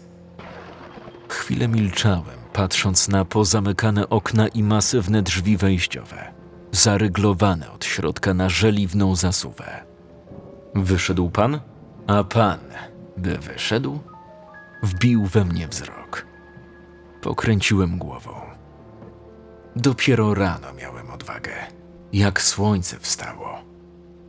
Chwilę 1.28 1.68
milczałem, 1.68 2.38
patrząc 2.52 3.08
na 3.08 3.24
pozamykane 3.24 4.08
okna 4.08 4.48
i 4.48 4.62
masywne 4.62 5.22
drzwi 5.22 5.56
wejściowe, 5.56 6.32
zaryglowane 6.72 7.70
od 7.70 7.84
środka 7.84 8.34
na 8.34 8.48
żeliwną 8.48 9.16
zasuwę. 9.16 9.84
Wyszedł 10.74 11.30
pan? 11.30 11.60
A 12.06 12.24
pan 12.24 12.58
by 13.16 13.38
wyszedł? 13.38 14.00
Wbił 14.82 15.26
we 15.26 15.44
mnie 15.44 15.68
wzrok. 15.68 16.26
Pokręciłem 17.22 17.98
głową. 17.98 18.32
Dopiero 19.76 20.34
rano 20.34 20.72
miałem 20.72 21.10
odwagę, 21.10 21.52
jak 22.12 22.42
słońce 22.42 22.98
wstało. 22.98 23.58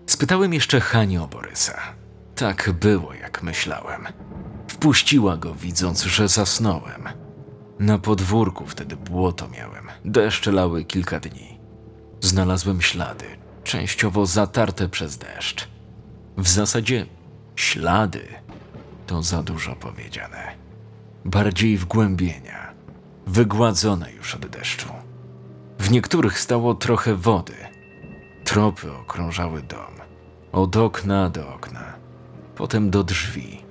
Spytałem 0.06 0.54
jeszcze 0.54 0.80
Hanię 0.80 1.22
o 1.24 1.28
Borysa. 1.28 1.82
Tak 2.36 2.72
było, 2.72 3.14
jak 3.14 3.44
myślałem. 3.44 4.08
Wpuściła 4.78 5.38
go, 5.38 5.54
widząc, 5.56 6.04
że 6.04 6.28
zasnąłem. 6.28 7.04
Na 7.80 7.98
podwórku 7.98 8.66
wtedy 8.66 8.96
błoto 8.96 9.48
miałem. 9.50 9.88
Deszcze 10.06 10.52
lały 10.52 10.86
kilka 10.86 11.20
dni. 11.20 11.60
Znalazłem 12.22 12.82
ślady, 12.82 13.26
częściowo 13.64 14.26
zatarte 14.26 14.90
przez 14.90 15.18
deszcz. 15.18 15.68
W 16.38 16.48
zasadzie 16.48 17.06
ślady 17.56 18.28
to 19.08 19.24
za 19.24 19.44
dużo 19.44 19.76
powiedziane. 19.76 20.56
Bardziej 21.26 21.78
wgłębienia, 21.78 22.74
wygładzone 23.28 24.12
już 24.12 24.36
od 24.36 24.46
deszczu. 24.46 24.90
W 25.80 25.92
niektórych 25.92 26.40
stało 26.40 26.76
trochę 26.76 27.16
wody. 27.16 27.56
Tropy 28.44 28.94
okrążały 28.94 29.62
dom, 29.62 29.94
od 30.52 30.76
okna 30.76 31.30
do 31.30 31.54
okna, 31.54 31.94
potem 32.56 32.90
do 32.90 33.04
drzwi 33.04 33.67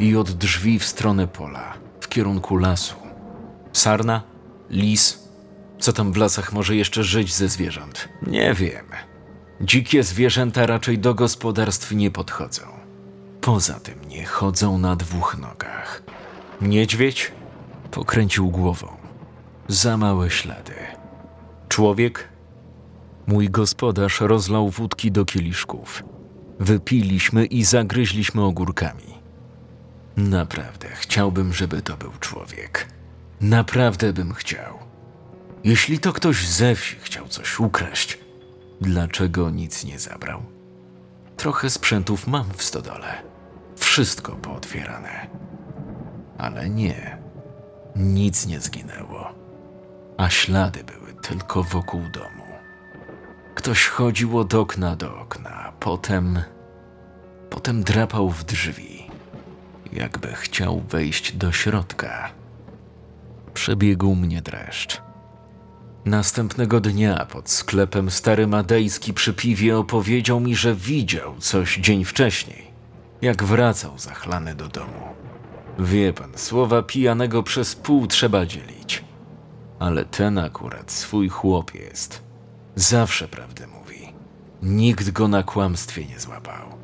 i 0.00 0.16
od 0.16 0.30
drzwi 0.30 0.78
w 0.78 0.84
stronę 0.84 1.28
pola, 1.28 1.74
w 2.00 2.08
kierunku 2.08 2.56
lasu. 2.56 2.94
Sarna? 3.72 4.22
Lis? 4.70 5.28
Co 5.78 5.92
tam 5.92 6.12
w 6.12 6.16
lasach 6.16 6.52
może 6.52 6.76
jeszcze 6.76 7.04
żyć 7.04 7.34
ze 7.34 7.48
zwierząt? 7.48 8.08
Nie 8.26 8.54
wiem. 8.54 8.86
Dzikie 9.60 10.02
zwierzęta 10.02 10.66
raczej 10.66 10.98
do 10.98 11.14
gospodarstw 11.14 11.92
nie 11.92 12.10
podchodzą. 12.10 12.62
Poza 13.40 13.80
tym 13.80 14.08
nie 14.08 14.24
chodzą 14.24 14.78
na 14.78 14.96
dwóch 14.96 15.38
nogach. 15.38 16.02
Niedźwiedź? 16.60 17.32
Pokręcił 17.90 18.50
głową. 18.50 18.88
Za 19.68 19.96
małe 19.96 20.30
ślady. 20.30 20.74
Człowiek? 21.68 22.28
Mój 23.26 23.50
gospodarz 23.50 24.20
rozlał 24.20 24.70
wódki 24.70 25.12
do 25.12 25.24
kieliszków. 25.24 26.02
Wypiliśmy 26.60 27.46
i 27.46 27.64
zagryźliśmy 27.64 28.44
ogórkami. 28.44 29.19
Naprawdę 30.20 30.88
chciałbym, 30.88 31.52
żeby 31.52 31.82
to 31.82 31.96
był 31.96 32.12
człowiek. 32.20 32.88
Naprawdę 33.40 34.12
bym 34.12 34.34
chciał. 34.34 34.78
Jeśli 35.64 35.98
to 35.98 36.12
ktoś 36.12 36.48
ze 36.48 36.74
wsi 36.74 36.96
chciał 36.96 37.28
coś 37.28 37.60
ukraść, 37.60 38.18
dlaczego 38.80 39.50
nic 39.50 39.84
nie 39.84 39.98
zabrał? 39.98 40.42
Trochę 41.36 41.70
sprzętów 41.70 42.26
mam 42.26 42.50
w 42.56 42.62
stodole. 42.62 43.22
Wszystko 43.76 44.32
pootwierane. 44.32 45.26
Ale 46.38 46.70
nie. 46.70 47.18
Nic 47.96 48.46
nie 48.46 48.60
zginęło. 48.60 49.34
A 50.16 50.28
ślady 50.30 50.84
były 50.84 51.14
tylko 51.22 51.62
wokół 51.62 52.00
domu. 52.00 52.44
Ktoś 53.54 53.86
chodził 53.86 54.38
od 54.38 54.54
okna 54.54 54.96
do 54.96 55.20
okna, 55.20 55.72
potem. 55.80 56.42
potem 57.50 57.82
drapał 57.82 58.30
w 58.30 58.44
drzwi, 58.44 58.99
jakby 59.92 60.28
chciał 60.32 60.80
wejść 60.80 61.32
do 61.32 61.52
środka. 61.52 62.30
Przebiegł 63.54 64.14
mnie 64.14 64.42
dreszcz. 64.42 65.02
Następnego 66.04 66.80
dnia 66.80 67.26
pod 67.26 67.50
sklepem 67.50 68.10
stary 68.10 68.46
Madejski 68.46 69.14
przy 69.14 69.34
piwie 69.34 69.78
opowiedział 69.78 70.40
mi, 70.40 70.56
że 70.56 70.74
widział 70.74 71.34
coś 71.38 71.76
dzień 71.76 72.04
wcześniej, 72.04 72.70
jak 73.22 73.44
wracał 73.44 73.98
zachlany 73.98 74.54
do 74.54 74.68
domu. 74.68 75.08
Wie 75.78 76.12
pan, 76.12 76.30
słowa 76.36 76.82
pijanego 76.82 77.42
przez 77.42 77.74
pół 77.74 78.06
trzeba 78.06 78.46
dzielić. 78.46 79.04
Ale 79.78 80.04
ten 80.04 80.38
akurat 80.38 80.92
swój 80.92 81.28
chłop 81.28 81.74
jest. 81.74 82.22
Zawsze 82.74 83.28
prawdę 83.28 83.66
mówi. 83.66 84.12
Nikt 84.62 85.10
go 85.10 85.28
na 85.28 85.42
kłamstwie 85.42 86.06
nie 86.06 86.20
złapał. 86.20 86.79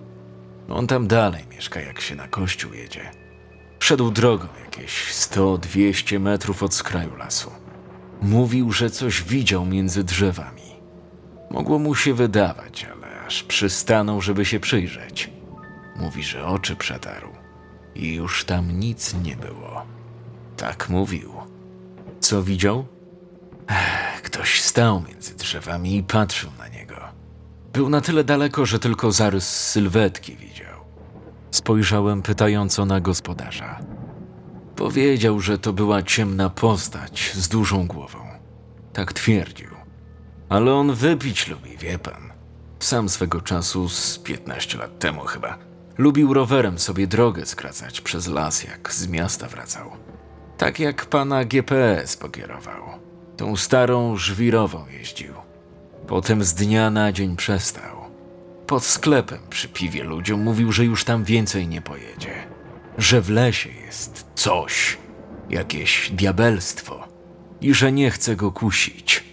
On 0.68 0.86
tam 0.86 1.06
dalej 1.06 1.44
mieszka, 1.50 1.80
jak 1.80 2.00
się 2.00 2.14
na 2.14 2.28
kościół 2.28 2.72
jedzie. 2.72 3.10
Szedł 3.78 4.10
drogą 4.10 4.46
jakieś 4.64 5.12
100-200 5.12 6.20
metrów 6.20 6.62
od 6.62 6.74
skraju 6.74 7.16
lasu. 7.16 7.50
Mówił, 8.22 8.72
że 8.72 8.90
coś 8.90 9.22
widział 9.22 9.66
między 9.66 10.04
drzewami. 10.04 10.62
Mogło 11.50 11.78
mu 11.78 11.94
się 11.94 12.14
wydawać, 12.14 12.84
ale 12.84 13.20
aż 13.26 13.42
przystanął, 13.42 14.20
żeby 14.20 14.44
się 14.44 14.60
przyjrzeć. 14.60 15.30
Mówi, 15.96 16.22
że 16.22 16.46
oczy 16.46 16.76
przetarł 16.76 17.28
i 17.94 18.14
już 18.14 18.44
tam 18.44 18.78
nic 18.78 19.14
nie 19.14 19.36
było. 19.36 19.86
Tak 20.56 20.88
mówił. 20.88 21.32
Co 22.20 22.42
widział? 22.42 22.86
Ktoś 24.22 24.62
stał 24.62 25.02
między 25.08 25.34
drzewami 25.34 25.96
i 25.96 26.02
patrzył 26.02 26.50
na 26.58 26.68
niego. 26.68 26.85
Był 27.76 27.88
na 27.88 28.00
tyle 28.00 28.24
daleko, 28.24 28.66
że 28.66 28.78
tylko 28.78 29.12
zarys 29.12 29.48
sylwetki 29.48 30.36
widział. 30.36 30.80
Spojrzałem 31.50 32.22
pytająco 32.22 32.86
na 32.86 33.00
gospodarza. 33.00 33.80
Powiedział, 34.76 35.40
że 35.40 35.58
to 35.58 35.72
była 35.72 36.02
ciemna 36.02 36.50
postać 36.50 37.32
z 37.34 37.48
dużą 37.48 37.86
głową. 37.86 38.18
Tak 38.92 39.12
twierdził. 39.12 39.68
Ale 40.48 40.74
on 40.74 40.94
wypić 40.94 41.48
lubi, 41.48 41.76
wie 41.76 41.98
pan. 41.98 42.32
Sam 42.78 43.08
swego 43.08 43.40
czasu, 43.40 43.88
z 43.88 44.18
15 44.18 44.78
lat 44.78 44.98
temu 44.98 45.20
chyba, 45.20 45.58
lubił 45.98 46.34
rowerem 46.34 46.78
sobie 46.78 47.06
drogę 47.06 47.46
skracać 47.46 48.00
przez 48.00 48.26
las, 48.26 48.64
jak 48.64 48.94
z 48.94 49.08
miasta 49.08 49.48
wracał. 49.48 49.90
Tak 50.58 50.80
jak 50.80 51.06
pana 51.06 51.44
GPS 51.44 52.16
pokierował. 52.16 52.82
Tą 53.36 53.56
starą 53.56 54.16
żwirową 54.16 54.84
jeździł. 54.88 55.46
Potem 56.06 56.44
z 56.44 56.54
dnia 56.54 56.90
na 56.90 57.12
dzień 57.12 57.36
przestał. 57.36 57.96
Pod 58.66 58.84
sklepem 58.84 59.38
przy 59.50 59.68
piwie 59.68 60.04
ludziom 60.04 60.42
mówił, 60.42 60.72
że 60.72 60.84
już 60.84 61.04
tam 61.04 61.24
więcej 61.24 61.68
nie 61.68 61.82
pojedzie. 61.82 62.46
Że 62.98 63.20
w 63.20 63.30
lesie 63.30 63.70
jest 63.70 64.26
coś, 64.34 64.98
jakieś 65.50 66.10
diabelstwo 66.10 67.08
i 67.60 67.74
że 67.74 67.92
nie 67.92 68.10
chce 68.10 68.36
go 68.36 68.52
kusić. 68.52 69.24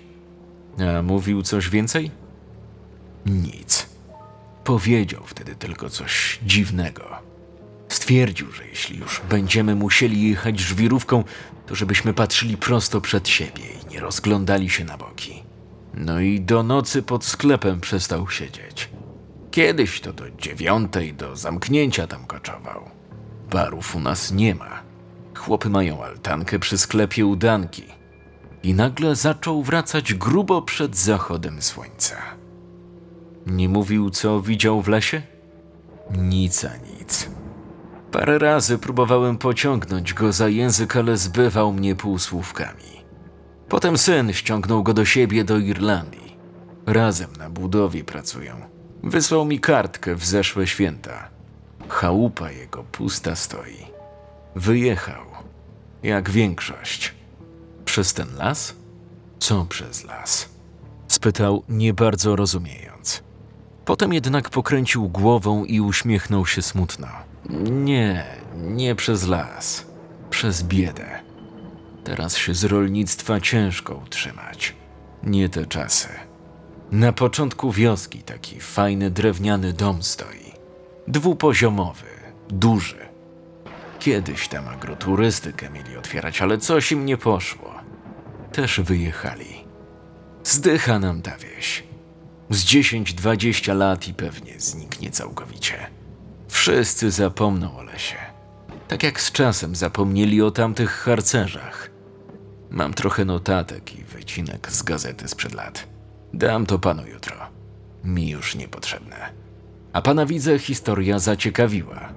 A 0.97 1.01
mówił 1.01 1.43
coś 1.43 1.69
więcej? 1.69 2.12
Nic. 3.25 3.89
Powiedział 4.63 5.23
wtedy 5.25 5.55
tylko 5.55 5.89
coś 5.89 6.39
dziwnego. 6.45 7.09
Stwierdził, 7.88 8.51
że 8.51 8.67
jeśli 8.67 8.99
już 8.99 9.21
będziemy 9.29 9.75
musieli 9.75 10.29
jechać 10.29 10.59
żwirówką, 10.59 11.23
to 11.65 11.75
żebyśmy 11.75 12.13
patrzyli 12.13 12.57
prosto 12.57 13.01
przed 13.01 13.27
siebie 13.27 13.63
i 13.63 13.93
nie 13.93 13.99
rozglądali 13.99 14.69
się 14.69 14.83
na 14.83 14.97
boki. 14.97 15.42
No 15.93 16.19
i 16.19 16.41
do 16.41 16.63
nocy 16.63 17.03
pod 17.03 17.25
sklepem 17.25 17.82
przestał 17.82 18.29
siedzieć. 18.29 18.89
Kiedyś 19.51 20.01
to 20.01 20.13
do 20.13 20.32
dziewiątej 20.32 21.13
do 21.13 21.36
zamknięcia 21.36 22.08
tam 22.08 22.25
koczował. 22.25 22.89
Barów 23.51 23.95
u 23.95 23.99
nas 23.99 24.32
nie 24.32 24.56
ma. 24.56 24.82
Chłopy 25.38 25.69
mają 25.69 26.03
altankę 26.03 26.60
przy 26.60 26.77
sklepie 26.77 27.25
udanki. 27.25 27.84
I 28.63 28.73
nagle 28.73 29.15
zaczął 29.15 29.63
wracać 29.63 30.13
grubo 30.13 30.62
przed 30.62 30.97
zachodem 30.97 31.62
słońca. 31.62 32.15
Nie 33.47 33.69
mówił, 33.69 34.10
co 34.10 34.41
widział 34.41 34.82
w 34.82 34.88
lesie? 34.88 35.21
Nic 36.17 36.65
a 36.65 36.77
nic. 36.77 37.29
Parę 38.12 38.39
razy 38.39 38.77
próbowałem 38.77 39.38
pociągnąć 39.38 40.13
go 40.13 40.32
za 40.32 40.47
język, 40.49 40.95
ale 40.95 41.17
zbywał 41.17 41.73
mnie 41.73 41.95
półsłówkami. 41.95 42.92
Potem 43.73 43.97
syn 43.97 44.33
ściągnął 44.33 44.83
go 44.83 44.93
do 44.93 45.05
siebie 45.05 45.43
do 45.43 45.57
Irlandii. 45.57 46.38
Razem 46.86 47.29
na 47.39 47.49
budowie 47.49 48.03
pracują. 48.03 48.55
Wysłał 49.03 49.45
mi 49.45 49.59
kartkę 49.59 50.15
w 50.15 50.25
zeszłe 50.25 50.67
święta. 50.67 51.29
Chałupa 51.89 52.51
jego 52.51 52.83
pusta 52.83 53.36
stoi. 53.36 53.86
Wyjechał, 54.55 55.25
jak 56.03 56.29
większość. 56.29 57.13
Przez 57.86 58.13
ten 58.13 58.36
las? 58.36 58.75
Co 59.39 59.65
przez 59.65 60.03
las? 60.03 60.49
Spytał, 61.07 61.63
nie 61.69 61.93
bardzo 61.93 62.36
rozumiejąc. 62.36 63.23
Potem 63.86 64.13
jednak 64.13 64.49
pokręcił 64.49 65.09
głową 65.09 65.65
i 65.65 65.81
uśmiechnął 65.81 66.45
się 66.45 66.62
smutno. 66.62 67.07
Nie, 67.69 68.25
nie 68.55 68.95
przez 68.95 69.27
las, 69.27 69.86
przez 70.29 70.63
biedę. 70.63 71.22
Teraz 72.03 72.37
się 72.37 72.53
z 72.53 72.63
rolnictwa 72.63 73.39
ciężko 73.39 73.95
utrzymać. 73.95 74.75
Nie 75.23 75.49
te 75.49 75.65
czasy. 75.65 76.07
Na 76.91 77.13
początku 77.13 77.71
wioski 77.71 78.23
taki 78.23 78.59
fajny 78.59 79.11
drewniany 79.11 79.73
dom 79.73 80.03
stoi. 80.03 80.53
Dwupoziomowy, 81.07 82.07
duży. 82.49 83.03
Kiedyś 83.99 84.47
tam 84.47 84.67
agroturystykę 84.67 85.69
mieli 85.69 85.97
otwierać, 85.97 86.41
ale 86.41 86.57
coś 86.57 86.91
im 86.91 87.05
nie 87.05 87.17
poszło. 87.17 87.73
Też 88.51 88.79
wyjechali. 88.79 89.63
Zdycha 90.43 90.99
nam 90.99 91.21
ta 91.21 91.37
wieś. 91.37 91.83
Z 92.49 92.65
10-20 92.65 93.75
lat 93.75 94.07
i 94.07 94.13
pewnie 94.13 94.59
zniknie 94.59 95.11
całkowicie. 95.11 95.87
Wszyscy 96.47 97.11
zapomną 97.11 97.77
o 97.77 97.83
lesie. 97.83 98.17
Tak 98.87 99.03
jak 99.03 99.21
z 99.21 99.31
czasem 99.31 99.75
zapomnieli 99.75 100.41
o 100.41 100.51
tamtych 100.51 100.91
harcerzach. 100.91 101.92
Mam 102.73 102.93
trochę 102.93 103.25
notatek 103.25 103.99
i 103.99 104.03
wycinek 104.03 104.71
z 104.71 104.83
gazety 104.83 105.27
sprzed 105.27 105.53
lat. 105.53 105.88
Dam 106.33 106.65
to 106.65 106.79
panu 106.79 107.07
jutro. 107.07 107.36
Mi 108.03 108.29
już 108.29 108.55
niepotrzebne. 108.55 109.33
A 109.93 110.01
pana 110.01 110.25
widzę, 110.25 110.59
historia 110.59 111.19
zaciekawiła. 111.19 112.09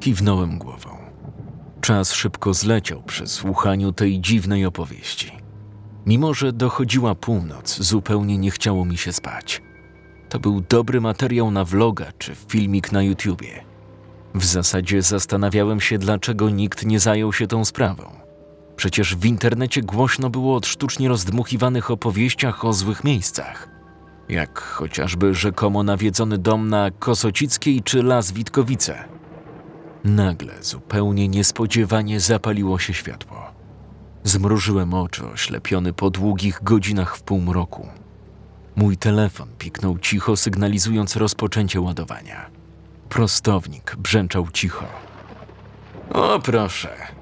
Kiwnąłem 0.00 0.58
głową. 0.58 0.90
Czas 1.80 2.12
szybko 2.12 2.54
zleciał 2.54 3.02
przy 3.02 3.26
słuchaniu 3.26 3.92
tej 3.92 4.20
dziwnej 4.20 4.66
opowieści. 4.66 5.32
Mimo, 6.06 6.34
że 6.34 6.52
dochodziła 6.52 7.14
północ, 7.14 7.78
zupełnie 7.82 8.38
nie 8.38 8.50
chciało 8.50 8.84
mi 8.84 8.96
się 8.96 9.12
spać. 9.12 9.62
To 10.28 10.38
był 10.40 10.60
dobry 10.60 11.00
materiał 11.00 11.50
na 11.50 11.64
vloga 11.64 12.12
czy 12.18 12.34
filmik 12.34 12.92
na 12.92 13.02
YouTubie. 13.02 13.64
W 14.34 14.44
zasadzie 14.44 15.02
zastanawiałem 15.02 15.80
się, 15.80 15.98
dlaczego 15.98 16.50
nikt 16.50 16.86
nie 16.86 17.00
zajął 17.00 17.32
się 17.32 17.46
tą 17.46 17.64
sprawą. 17.64 18.25
Przecież 18.76 19.16
w 19.16 19.24
internecie 19.24 19.82
głośno 19.82 20.30
było 20.30 20.56
o 20.56 20.60
sztucznie 20.64 21.08
rozdmuchiwanych 21.08 21.90
opowieściach 21.90 22.64
o 22.64 22.72
złych 22.72 23.04
miejscach, 23.04 23.68
jak 24.28 24.60
chociażby 24.60 25.34
rzekomo 25.34 25.82
nawiedzony 25.82 26.38
dom 26.38 26.68
na 26.68 26.90
Kosocickiej 26.90 27.82
czy 27.82 28.02
Las 28.02 28.32
Witkowice. 28.32 29.04
Nagle, 30.04 30.62
zupełnie 30.62 31.28
niespodziewanie 31.28 32.20
zapaliło 32.20 32.78
się 32.78 32.94
światło. 32.94 33.36
Zmrużyłem 34.24 34.94
oczy, 34.94 35.26
oślepiony 35.26 35.92
po 35.92 36.10
długich 36.10 36.62
godzinach 36.62 37.16
w 37.16 37.22
półmroku. 37.22 37.88
Mój 38.76 38.96
telefon 38.96 39.48
piknął 39.58 39.98
cicho, 39.98 40.36
sygnalizując 40.36 41.16
rozpoczęcie 41.16 41.80
ładowania. 41.80 42.50
Prostownik 43.08 43.96
brzęczał 43.96 44.50
cicho. 44.50 44.84
O 46.12 46.40
proszę, 46.40 47.15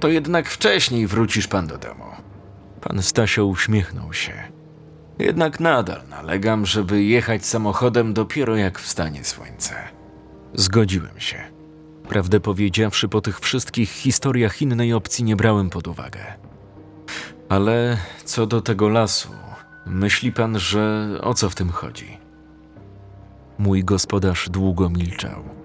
to 0.00 0.08
jednak 0.08 0.48
wcześniej 0.48 1.06
wrócisz 1.06 1.48
pan 1.48 1.66
do 1.66 1.78
domu. 1.78 2.04
Pan 2.80 3.02
Stasio 3.02 3.46
uśmiechnął 3.46 4.12
się. 4.12 4.32
Jednak 5.18 5.60
nadal 5.60 6.00
nalegam, 6.08 6.66
żeby 6.66 7.02
jechać 7.02 7.46
samochodem 7.46 8.14
dopiero 8.14 8.56
jak 8.56 8.78
wstanie 8.78 9.24
słońce. 9.24 9.74
Zgodziłem 10.54 11.20
się. 11.20 11.38
Prawdę 12.08 12.40
powiedziawszy, 12.40 13.08
po 13.08 13.20
tych 13.20 13.40
wszystkich 13.40 13.90
historiach 13.90 14.62
innej 14.62 14.92
opcji 14.92 15.24
nie 15.24 15.36
brałem 15.36 15.70
pod 15.70 15.88
uwagę. 15.88 16.20
Ale 17.48 17.98
co 18.24 18.46
do 18.46 18.60
tego 18.60 18.88
lasu, 18.88 19.28
myśli 19.86 20.32
pan, 20.32 20.58
że 20.58 21.08
o 21.22 21.34
co 21.34 21.50
w 21.50 21.54
tym 21.54 21.68
chodzi? 21.68 22.18
Mój 23.58 23.84
gospodarz 23.84 24.48
długo 24.50 24.90
milczał. 24.90 25.63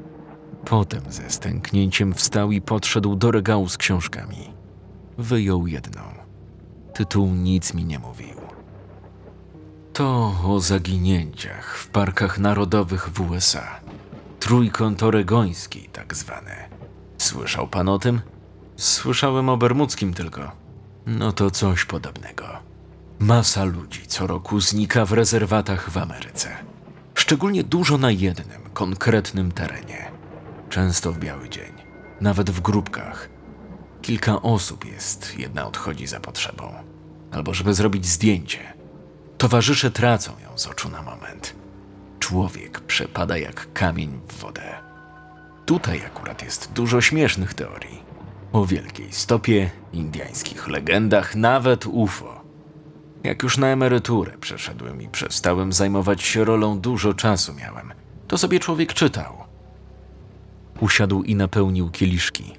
Potem 0.66 1.02
ze 1.10 1.30
stęknięciem 1.30 2.14
wstał 2.14 2.52
i 2.52 2.62
podszedł 2.62 3.16
do 3.16 3.32
regału 3.32 3.70
z 3.70 3.78
książkami. 3.78 4.54
Wyjął 5.18 5.68
jedną. 5.68 6.02
Tytuł 6.94 7.28
nic 7.28 7.74
mi 7.74 7.86
nie 7.86 8.00
mówił. 8.00 8.36
To 9.94 10.36
o 10.46 10.60
zaginięciach 10.60 11.78
w 11.78 11.88
parkach 11.88 12.40
narodowych 12.40 13.10
w 13.10 13.32
USA. 13.32 13.80
Trójkąt 14.40 15.04
oregoński, 15.04 15.90
tak 15.94 16.16
zwany. 16.16 16.52
Słyszał 17.18 17.68
pan 17.68 17.90
o 17.90 18.00
tym? 18.00 18.22
Słyszałem 18.76 19.50
o 19.50 19.58
bermudzkim 19.58 20.14
tylko. 20.14 20.52
No 21.06 21.32
to 21.32 21.52
coś 21.52 21.86
podobnego. 21.86 22.46
Masa 23.20 23.64
ludzi 23.64 24.08
co 24.08 24.28
roku 24.28 24.60
znika 24.60 25.06
w 25.06 25.12
rezerwatach 25.12 25.90
w 25.90 25.98
Ameryce. 25.98 26.50
Szczególnie 27.16 27.64
dużo 27.64 27.98
na 27.98 28.12
jednym, 28.12 28.62
konkretnym 28.74 29.52
terenie. 29.52 30.09
Często 30.70 31.12
w 31.12 31.20
biały 31.20 31.50
dzień, 31.50 31.74
nawet 32.22 32.50
w 32.50 32.62
grupkach. 32.62 33.30
Kilka 34.02 34.42
osób 34.42 34.86
jest, 34.86 35.40
jedna 35.40 35.68
odchodzi 35.68 36.08
za 36.08 36.20
potrzebą. 36.20 36.74
Albo 37.32 37.54
żeby 37.54 37.74
zrobić 37.74 38.06
zdjęcie. 38.06 38.74
Towarzysze 39.38 39.92
tracą 39.92 40.32
ją 40.44 40.58
z 40.58 40.68
oczu 40.68 40.90
na 40.90 41.02
moment. 41.02 41.56
Człowiek 42.20 42.80
przepada 42.80 43.38
jak 43.38 43.74
kamień 43.74 44.20
w 44.28 44.40
wodę. 44.40 44.76
Tutaj 45.66 46.06
akurat 46.06 46.44
jest 46.44 46.72
dużo 46.74 47.02
śmiesznych 47.02 47.54
teorii. 47.54 48.04
O 48.52 48.66
wielkiej 48.66 49.14
stopie, 49.14 49.70
indyjskich 49.94 50.68
legendach, 50.68 51.36
nawet 51.36 51.86
UFO. 51.86 52.42
Jak 53.24 53.44
już 53.44 53.58
na 53.58 53.68
emeryturę 53.68 54.38
przeszedłem 54.42 55.02
i 55.02 55.08
przestałem 55.10 55.74
zajmować 55.74 56.24
się 56.24 56.46
rolą, 56.46 56.80
dużo 56.80 57.14
czasu 57.14 57.54
miałem. 57.54 57.94
To 58.28 58.38
sobie 58.38 58.60
człowiek 58.60 58.94
czytał. 58.94 59.49
Usiadł 60.82 61.24
i 61.24 61.36
napełnił 61.36 61.90
kieliszki. 61.90 62.54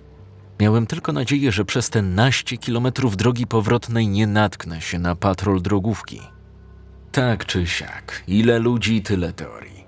Miałem 0.61 0.87
tylko 0.87 1.12
nadzieję, 1.12 1.53
że 1.53 1.64
przez 1.64 1.91
te 1.91 2.03
naście 2.03 2.57
kilometrów 2.57 3.16
drogi 3.16 3.47
powrotnej 3.47 4.09
nie 4.09 4.27
natknę 4.27 4.81
się 4.81 4.99
na 4.99 5.16
patrol 5.16 5.62
drogówki. 5.62 6.21
Tak 7.12 7.47
czy 7.47 7.66
siak, 7.66 8.23
ile 8.27 8.59
ludzi, 8.59 9.03
tyle 9.03 9.33
teorii. 9.33 9.85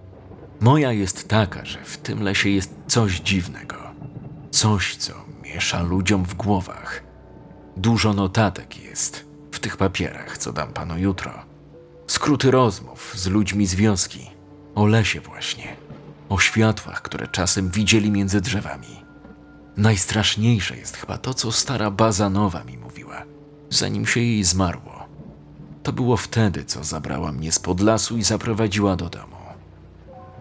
Moja 0.60 0.92
jest 0.92 1.28
taka, 1.28 1.64
że 1.64 1.78
w 1.84 1.96
tym 1.96 2.22
lesie 2.22 2.48
jest 2.48 2.74
coś 2.86 3.20
dziwnego. 3.20 3.76
Coś, 4.50 4.96
co 4.96 5.12
miesza 5.42 5.82
ludziom 5.82 6.24
w 6.24 6.34
głowach. 6.34 7.02
Dużo 7.76 8.12
notatek 8.12 8.82
jest 8.82 9.26
w 9.52 9.58
tych 9.58 9.76
papierach, 9.76 10.38
co 10.38 10.52
dam 10.52 10.72
panu 10.72 10.98
jutro. 10.98 11.32
Skróty 12.06 12.50
rozmów 12.50 13.12
z 13.16 13.26
ludźmi 13.26 13.66
z 13.66 13.74
wioski. 13.74 14.30
O 14.74 14.86
lesie 14.86 15.20
właśnie. 15.20 15.76
O 16.32 16.38
światłach, 16.38 17.02
które 17.02 17.28
czasem 17.28 17.70
widzieli 17.70 18.10
między 18.10 18.40
drzewami. 18.40 19.04
Najstraszniejsze 19.76 20.76
jest 20.76 20.96
chyba 20.96 21.18
to, 21.18 21.34
co 21.34 21.52
stara 21.52 21.90
Bazanowa 21.90 22.64
mi 22.64 22.78
mówiła, 22.78 23.22
zanim 23.70 24.06
się 24.06 24.20
jej 24.20 24.44
zmarło. 24.44 25.06
To 25.82 25.92
było 25.92 26.16
wtedy, 26.16 26.64
co 26.64 26.84
zabrała 26.84 27.32
mnie 27.32 27.52
spod 27.52 27.80
lasu 27.80 28.16
i 28.16 28.22
zaprowadziła 28.22 28.96
do 28.96 29.08
domu. 29.08 29.36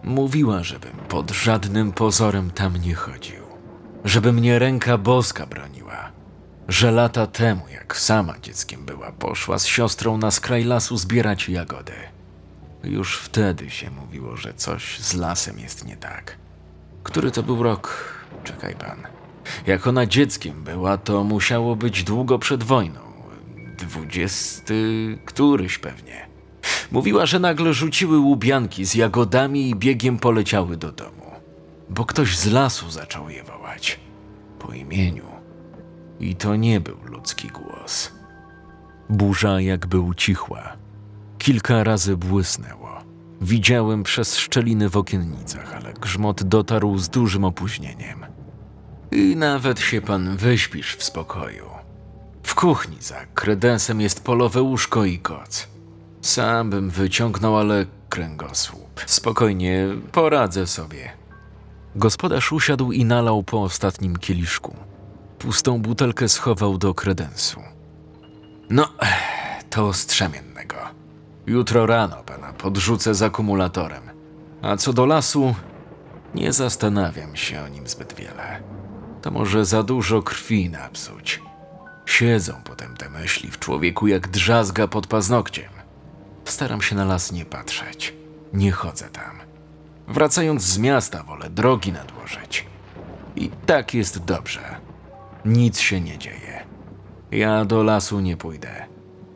Mówiła, 0.02 0.62
żebym 0.62 0.96
pod 1.08 1.30
żadnym 1.30 1.92
pozorem 1.92 2.50
tam 2.50 2.76
nie 2.76 2.94
chodził, 2.94 3.42
żeby 4.04 4.32
mnie 4.32 4.58
ręka 4.58 4.98
boska 4.98 5.46
broniła, 5.46 6.12
że 6.68 6.90
lata 6.90 7.26
temu, 7.26 7.68
jak 7.68 7.96
sama 7.96 8.38
dzieckiem 8.38 8.84
była, 8.84 9.12
poszła 9.12 9.58
z 9.58 9.66
siostrą 9.66 10.18
na 10.18 10.30
skraj 10.30 10.64
lasu 10.64 10.96
zbierać 10.96 11.48
jagody. 11.48 12.11
Już 12.84 13.18
wtedy 13.18 13.70
się 13.70 13.90
mówiło, 13.90 14.36
że 14.36 14.54
coś 14.54 14.98
z 15.00 15.14
lasem 15.14 15.58
jest 15.58 15.86
nie 15.86 15.96
tak. 15.96 16.36
Który 17.02 17.30
to 17.30 17.42
był 17.42 17.62
rok? 17.62 18.14
Czekaj 18.44 18.74
pan. 18.74 19.02
Jak 19.66 19.86
ona 19.86 20.06
dzieckiem 20.06 20.64
była, 20.64 20.98
to 20.98 21.24
musiało 21.24 21.76
być 21.76 22.04
długo 22.04 22.38
przed 22.38 22.62
wojną. 22.62 23.00
Dwudziesty 23.78 25.18
któryś 25.24 25.78
pewnie. 25.78 26.26
Mówiła, 26.92 27.26
że 27.26 27.38
nagle 27.38 27.74
rzuciły 27.74 28.18
łubianki 28.18 28.84
z 28.84 28.94
jagodami 28.94 29.70
i 29.70 29.74
biegiem 29.74 30.18
poleciały 30.18 30.76
do 30.76 30.92
domu. 30.92 31.30
Bo 31.90 32.04
ktoś 32.04 32.38
z 32.38 32.46
lasu 32.52 32.90
zaczął 32.90 33.30
je 33.30 33.42
wołać. 33.42 34.00
Po 34.58 34.72
imieniu. 34.72 35.24
I 36.20 36.36
to 36.36 36.56
nie 36.56 36.80
był 36.80 36.96
ludzki 37.04 37.48
głos. 37.48 38.12
Burza 39.08 39.60
jakby 39.60 40.00
ucichła. 40.00 40.81
Kilka 41.42 41.84
razy 41.84 42.16
błysnęło. 42.16 42.90
Widziałem 43.40 44.02
przez 44.02 44.36
szczeliny 44.36 44.88
w 44.88 44.96
okiennicach, 44.96 45.74
ale 45.74 45.92
grzmot 45.92 46.42
dotarł 46.42 46.98
z 46.98 47.08
dużym 47.08 47.44
opóźnieniem. 47.44 48.26
I 49.10 49.36
nawet 49.36 49.80
się 49.80 50.00
pan 50.00 50.36
wyśpisz 50.36 50.96
w 50.96 51.04
spokoju. 51.04 51.66
W 52.42 52.54
kuchni 52.54 52.96
za 53.00 53.26
kredensem 53.34 54.00
jest 54.00 54.24
polowe 54.24 54.62
łóżko 54.62 55.04
i 55.04 55.18
koc. 55.18 55.68
Sam 56.20 56.70
bym 56.70 56.90
wyciągnął, 56.90 57.56
ale 57.56 57.86
kręgosłup. 58.08 59.00
Spokojnie, 59.06 59.88
poradzę 60.12 60.66
sobie. 60.66 61.10
Gospodarz 61.96 62.52
usiadł 62.52 62.92
i 62.92 63.04
nalał 63.04 63.42
po 63.42 63.62
ostatnim 63.62 64.16
kieliszku. 64.16 64.76
Pustą 65.38 65.82
butelkę 65.82 66.28
schował 66.28 66.78
do 66.78 66.94
kredensu. 66.94 67.60
No, 68.70 68.88
to 69.70 69.92
strzemiennego. 69.92 70.51
Jutro 71.46 71.86
rano 71.86 72.16
pana 72.26 72.52
podrzucę 72.52 73.14
z 73.14 73.22
akumulatorem. 73.22 74.02
A 74.62 74.76
co 74.76 74.92
do 74.92 75.06
lasu, 75.06 75.54
nie 76.34 76.52
zastanawiam 76.52 77.36
się 77.36 77.62
o 77.62 77.68
nim 77.68 77.88
zbyt 77.88 78.14
wiele. 78.14 78.62
To 79.22 79.30
może 79.30 79.64
za 79.64 79.82
dużo 79.82 80.22
krwi 80.22 80.70
napsuć. 80.70 81.42
Siedzą 82.06 82.54
potem 82.64 82.96
te 82.96 83.10
myśli 83.10 83.50
w 83.50 83.58
człowieku 83.58 84.06
jak 84.06 84.28
drzazga 84.28 84.88
pod 84.88 85.06
paznokciem. 85.06 85.70
Staram 86.44 86.82
się 86.82 86.96
na 86.96 87.04
las 87.04 87.32
nie 87.32 87.44
patrzeć. 87.44 88.14
Nie 88.52 88.72
chodzę 88.72 89.08
tam. 89.08 89.40
Wracając 90.08 90.62
z 90.62 90.78
miasta, 90.78 91.22
wolę 91.22 91.50
drogi 91.50 91.92
nadłożyć. 91.92 92.66
I 93.36 93.50
tak 93.66 93.94
jest 93.94 94.24
dobrze. 94.24 94.76
Nic 95.44 95.78
się 95.78 96.00
nie 96.00 96.18
dzieje. 96.18 96.66
Ja 97.30 97.64
do 97.64 97.82
lasu 97.82 98.20
nie 98.20 98.36
pójdę. 98.36 98.86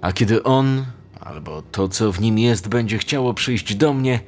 A 0.01 0.13
kiedy 0.13 0.43
on, 0.43 0.87
albo 1.27 1.63
to, 1.63 1.89
co 1.89 2.13
w 2.13 2.21
nim 2.21 2.39
jest, 2.39 2.69
będzie 2.69 2.99
chciało 2.99 3.35
przyjść 3.35 3.75
do 3.75 3.93
mnie, 3.93 4.21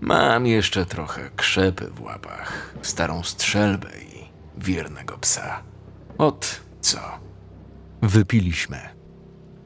mam 0.00 0.46
jeszcze 0.46 0.86
trochę 0.86 1.30
krzepy 1.36 1.90
w 1.90 2.02
łapach, 2.02 2.74
starą 2.82 3.22
strzelbę 3.22 3.88
i 4.02 4.24
wiernego 4.58 5.18
psa. 5.18 5.62
Ot 6.18 6.60
co. 6.80 6.98
Wypiliśmy. 8.02 8.78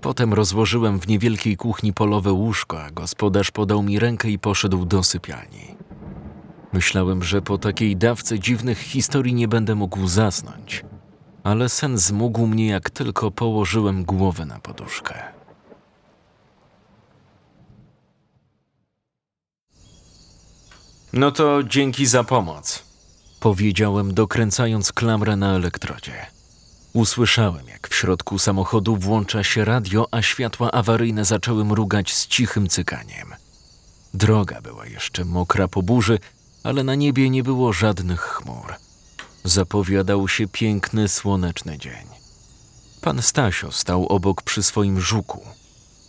Potem 0.00 0.34
rozłożyłem 0.34 1.00
w 1.00 1.08
niewielkiej 1.08 1.56
kuchni 1.56 1.92
polowe 1.92 2.32
łóżko, 2.32 2.82
a 2.82 2.90
gospodarz 2.90 3.50
podał 3.50 3.82
mi 3.82 3.98
rękę 3.98 4.30
i 4.30 4.38
poszedł 4.38 4.84
do 4.84 5.02
sypialni. 5.02 5.76
Myślałem, 6.72 7.22
że 7.22 7.42
po 7.42 7.58
takiej 7.58 7.96
dawce 7.96 8.38
dziwnych 8.38 8.78
historii 8.78 9.34
nie 9.34 9.48
będę 9.48 9.74
mógł 9.74 10.06
zasnąć, 10.06 10.84
ale 11.44 11.68
sen 11.68 11.98
zmógł 11.98 12.46
mnie, 12.46 12.66
jak 12.66 12.90
tylko 12.90 13.30
położyłem 13.30 14.04
głowę 14.04 14.46
na 14.46 14.58
poduszkę. 14.58 15.37
No 21.12 21.30
to 21.30 21.62
dzięki 21.62 22.06
za 22.06 22.24
pomoc, 22.24 22.82
powiedziałem, 23.40 24.14
dokręcając 24.14 24.92
klamrę 24.92 25.36
na 25.36 25.54
elektrodzie. 25.54 26.26
Usłyszałem, 26.92 27.68
jak 27.68 27.88
w 27.88 27.94
środku 27.94 28.38
samochodu 28.38 28.96
włącza 28.96 29.44
się 29.44 29.64
radio, 29.64 30.08
a 30.10 30.22
światła 30.22 30.70
awaryjne 30.70 31.24
zaczęły 31.24 31.64
mrugać 31.64 32.14
z 32.14 32.26
cichym 32.26 32.68
cykaniem. 32.68 33.34
Droga 34.14 34.60
była 34.60 34.86
jeszcze 34.86 35.24
mokra 35.24 35.68
po 35.68 35.82
burzy, 35.82 36.18
ale 36.64 36.84
na 36.84 36.94
niebie 36.94 37.30
nie 37.30 37.42
było 37.42 37.72
żadnych 37.72 38.20
chmur. 38.20 38.74
Zapowiadał 39.44 40.28
się 40.28 40.48
piękny, 40.48 41.08
słoneczny 41.08 41.78
dzień. 41.78 42.06
Pan 43.00 43.22
Stasio 43.22 43.72
stał 43.72 44.06
obok 44.06 44.42
przy 44.42 44.62
swoim 44.62 45.00
żuku. 45.00 45.40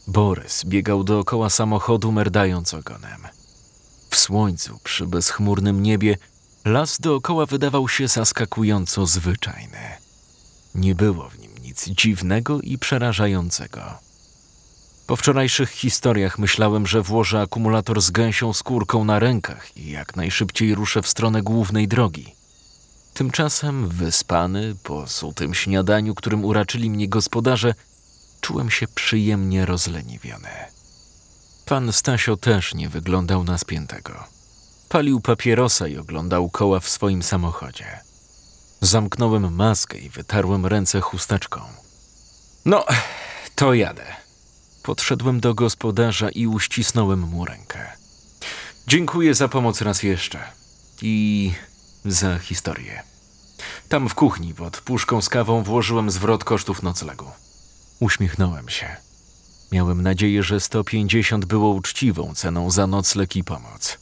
Borys 0.08 0.66
biegał 0.66 1.04
dookoła 1.04 1.50
samochodu, 1.50 2.12
merdając 2.12 2.74
ogonem. 2.74 3.39
W 4.10 4.16
słońcu, 4.18 4.80
przy 4.84 5.08
bezchmurnym 5.08 5.84
niebie, 5.84 6.18
las 6.66 7.00
dookoła 7.00 7.46
wydawał 7.46 7.90
się 7.90 8.08
zaskakująco 8.08 9.06
zwyczajny. 9.06 9.98
Nie 10.76 10.96
było 10.96 11.30
w 11.30 11.40
nim 11.40 11.52
nic 11.64 11.90
dziwnego 11.90 12.62
i 12.62 12.78
przerażającego. 12.78 13.82
Po 15.08 15.16
wczorajszych 15.16 15.70
historiach 15.70 16.40
myślałem, 16.40 16.88
że 16.88 17.02
włożę 17.02 17.42
akumulator 17.42 18.02
z 18.02 18.12
gęsią 18.12 18.54
skórką 18.54 19.06
na 19.06 19.20
rękach 19.20 19.78
i 19.78 19.92
jak 19.92 20.16
najszybciej 20.16 20.76
ruszę 20.76 21.02
w 21.02 21.08
stronę 21.08 21.42
głównej 21.42 21.88
drogi. 21.88 22.36
Tymczasem, 23.14 23.88
wyspany, 23.88 24.76
po 24.84 25.08
sutym 25.08 25.54
śniadaniu, 25.54 26.16
którym 26.16 26.46
uraczyli 26.46 26.90
mnie 26.90 27.08
gospodarze, 27.08 27.74
czułem 28.42 28.70
się 28.70 28.88
przyjemnie 28.88 29.66
rozleniwiony. 29.66 30.50
Pan 31.70 31.94
Stasio 31.94 32.38
też 32.38 32.74
nie 32.74 32.90
wyglądał 32.90 33.44
na 33.44 33.58
spiętego. 33.58 34.24
Palił 34.90 35.22
papierosa 35.22 35.88
i 35.88 35.98
oglądał 35.98 36.50
koła 36.50 36.80
w 36.80 36.90
swoim 36.90 37.24
samochodzie. 37.24 38.00
Zamknąłem 38.82 39.56
maskę 39.56 39.98
i 39.98 40.10
wytarłem 40.10 40.66
ręce 40.66 41.02
chusteczką. 41.02 41.62
No, 42.66 42.86
to 43.56 43.74
jadę. 43.74 44.06
Podszedłem 44.84 45.40
do 45.40 45.54
gospodarza 45.54 46.30
i 46.30 46.48
uścisnąłem 46.48 47.20
mu 47.20 47.46
rękę. 47.46 47.92
Dziękuję 48.88 49.34
za 49.34 49.48
pomoc 49.48 49.82
raz 49.82 50.04
jeszcze. 50.04 50.40
I 51.02 51.52
za 52.06 52.40
historię. 52.40 53.04
Tam 53.90 54.10
w 54.10 54.16
kuchni 54.16 54.54
pod 54.54 54.82
puszką 54.82 55.22
z 55.22 55.30
kawą 55.30 55.64
włożyłem 55.64 56.12
zwrot 56.12 56.44
kosztów 56.44 56.84
noclegu. 56.84 57.26
Uśmiechnąłem 58.00 58.70
się. 58.70 59.09
Miałem 59.72 60.02
nadzieję, 60.02 60.44
że 60.44 60.60
150 60.60 61.46
było 61.46 61.70
uczciwą 61.70 62.36
ceną 62.36 62.72
za 62.72 62.88
nocleg 62.88 63.36
i 63.36 63.44
pomoc. 63.44 63.98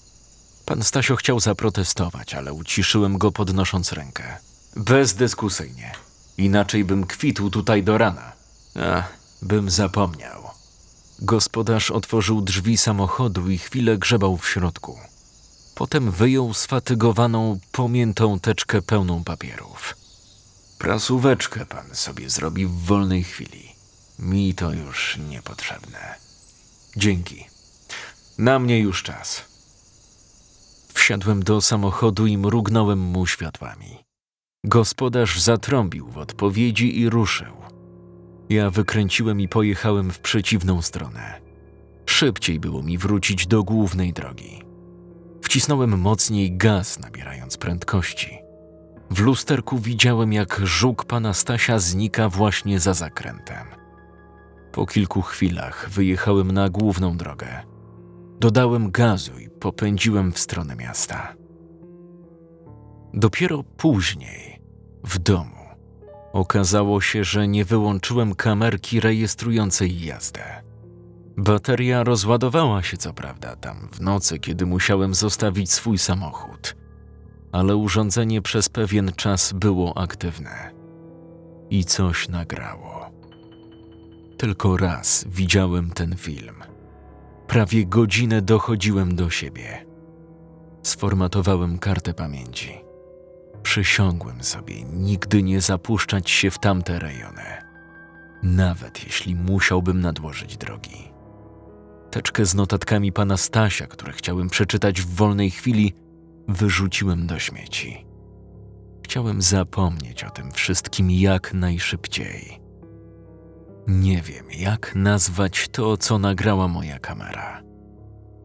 Pan 0.66 0.84
Stasio 0.84 1.16
chciał 1.16 1.40
zaprotestować, 1.40 2.34
ale 2.34 2.54
uciszyłem 2.54 3.18
go 3.18 3.32
podnosząc 3.32 3.92
rękę. 3.92 4.38
Bezdyskusyjnie. 4.76 5.92
Inaczej 6.38 6.86
bym 6.86 7.06
kwitł 7.06 7.50
tutaj 7.50 7.84
do 7.84 7.98
rana. 7.98 8.32
Ach, 8.94 9.14
bym 9.42 9.70
zapomniał. 9.70 10.44
Gospodarz 11.20 11.92
otworzył 11.92 12.42
drzwi 12.42 12.78
samochodu 12.78 13.50
i 13.50 13.58
chwilę 13.58 13.98
grzebał 13.98 14.38
w 14.38 14.50
środku. 14.50 14.98
Potem 15.76 16.12
wyjął 16.12 16.54
sfatygowaną, 16.54 17.60
pomiętą 17.72 18.40
teczkę 18.40 18.82
pełną 18.82 19.24
papierów. 19.24 19.96
Prasóweczkę 20.78 21.66
pan 21.66 21.96
sobie 21.96 22.30
zrobi 22.30 22.66
w 22.66 22.72
wolnej 22.72 23.24
chwili. 23.24 23.77
Mi 24.20 24.54
to 24.54 24.74
już 24.74 25.18
niepotrzebne. 25.30 26.16
Dzięki. 26.96 27.48
Na 28.38 28.60
mnie 28.60 28.80
już 28.80 29.04
czas. 29.04 29.46
Wsiadłem 30.94 31.44
do 31.44 31.62
samochodu 31.62 32.26
i 32.28 32.38
mrugnąłem 32.38 33.00
mu 33.00 33.28
światłami. 33.28 34.04
Gospodarz 34.64 35.40
zatrąbił 35.40 36.08
w 36.08 36.18
odpowiedzi 36.18 37.00
i 37.00 37.10
ruszył. 37.10 37.54
Ja 38.50 38.70
wykręciłem 38.70 39.42
i 39.42 39.48
pojechałem 39.48 40.12
w 40.12 40.20
przeciwną 40.20 40.82
stronę. 40.82 41.42
Szybciej 42.06 42.60
było 42.60 42.84
mi 42.84 42.98
wrócić 42.98 43.48
do 43.48 43.64
głównej 43.64 44.14
drogi. 44.14 44.62
Wcisnąłem 45.44 46.00
mocniej 46.00 46.58
gaz, 46.58 47.00
nabierając 47.00 47.58
prędkości. 47.58 48.38
W 49.12 49.20
lusterku 49.20 49.80
widziałem, 49.80 50.34
jak 50.34 50.62
żuk 50.64 51.06
pana 51.06 51.34
Stasia 51.34 51.80
znika 51.80 52.30
właśnie 52.30 52.80
za 52.80 52.94
zakrętem. 52.94 53.77
Po 54.78 54.86
kilku 54.86 55.22
chwilach 55.22 55.90
wyjechałem 55.90 56.52
na 56.52 56.70
główną 56.70 57.18
drogę. 57.18 57.48
Dodałem 58.40 58.92
gazu 58.92 59.40
i 59.40 59.50
popędziłem 59.50 60.32
w 60.32 60.40
stronę 60.40 60.76
miasta. 60.76 61.36
Dopiero 63.14 63.64
później, 63.64 64.62
w 65.04 65.20
domu, 65.20 65.66
okazało 66.34 67.02
się, 67.02 67.24
że 67.24 67.48
nie 67.48 67.66
wyłączyłem 67.66 68.36
kamerki 68.36 69.00
rejestrującej 69.00 70.02
jazdę. 70.02 70.64
Bateria 71.38 72.04
rozładowała 72.04 72.84
się 72.84 72.98
co 72.98 73.14
prawda 73.14 73.56
tam 73.56 73.90
w 73.92 74.02
nocy, 74.02 74.40
kiedy 74.40 74.66
musiałem 74.66 75.14
zostawić 75.14 75.72
swój 75.72 75.98
samochód, 75.98 76.76
ale 77.52 77.76
urządzenie 77.76 78.42
przez 78.42 78.70
pewien 78.70 79.12
czas 79.16 79.54
było 79.54 79.98
aktywne 79.98 80.72
i 81.70 81.86
coś 81.86 82.30
nagrało. 82.30 82.97
Tylko 84.38 84.78
raz 84.78 85.26
widziałem 85.30 85.92
ten 85.92 86.16
film. 86.16 86.56
Prawie 87.48 87.86
godzinę 87.86 88.42
dochodziłem 88.42 89.16
do 89.16 89.30
siebie. 89.30 89.86
Sformatowałem 90.84 91.80
kartę 91.80 92.14
pamięci. 92.14 92.82
Przysiągłem 93.64 94.44
sobie 94.44 94.84
nigdy 94.84 95.44
nie 95.44 95.62
zapuszczać 95.62 96.30
się 96.30 96.52
w 96.52 96.60
tamte 96.60 97.00
rejony, 97.00 97.44
nawet 98.44 99.04
jeśli 99.04 99.36
musiałbym 99.36 100.02
nadłożyć 100.02 100.58
drogi. 100.58 101.12
Teczkę 102.12 102.46
z 102.46 102.56
notatkami 102.56 103.12
pana 103.12 103.38
Stasia, 103.38 103.88
które 103.88 104.14
chciałem 104.14 104.50
przeczytać 104.50 105.02
w 105.02 105.16
wolnej 105.16 105.52
chwili, 105.52 105.94
wyrzuciłem 106.48 107.28
do 107.28 107.40
śmieci. 107.40 108.06
Chciałem 109.06 109.42
zapomnieć 109.42 110.24
o 110.24 110.30
tym 110.30 110.52
wszystkim 110.52 111.12
jak 111.12 111.54
najszybciej. 111.54 112.67
Nie 113.88 114.22
wiem, 114.22 114.46
jak 114.60 114.96
nazwać 114.96 115.68
to, 115.72 115.98
co 115.98 116.20
nagrała 116.20 116.68
moja 116.68 117.00
kamera. 117.00 117.62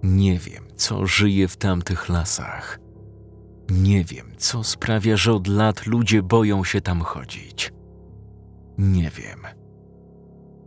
Nie 0.03 0.39
wiem, 0.39 0.65
co 0.77 1.07
żyje 1.07 1.49
w 1.49 1.57
tamtych 1.57 2.09
lasach. 2.09 2.79
Nie 3.71 4.05
wiem, 4.05 4.33
co 4.37 4.65
sprawia, 4.65 5.17
że 5.17 5.33
od 5.33 5.47
lat 5.47 5.87
ludzie 5.87 6.23
boją 6.23 6.65
się 6.65 6.81
tam 6.81 7.01
chodzić. 7.01 7.73
Nie 8.79 9.11
wiem. 9.11 9.47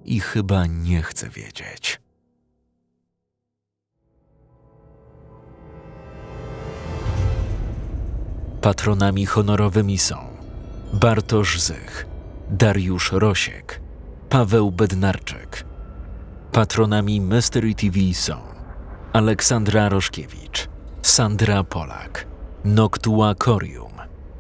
I 0.06 0.20
chyba 0.20 0.66
nie 0.66 1.02
chcę 1.02 1.30
wiedzieć. 1.30 2.02
Patronami 8.62 9.26
honorowymi 9.26 9.98
są 9.98 10.18
Bartosz 10.94 11.62
Zych, 11.62 12.08
Dariusz 12.50 13.12
Rosiek, 13.12 13.82
Paweł 14.30 14.72
Bednarczyk. 14.72 15.66
Patronami 16.52 17.22
Mystery 17.22 17.76
TV 17.76 18.00
są 18.14 18.36
Aleksandra 19.14 19.90
Roszkiewicz, 19.90 20.68
Sandra 21.02 21.64
Polak, 21.64 22.28
Noctua 22.66 23.36
Corium, 23.36 23.92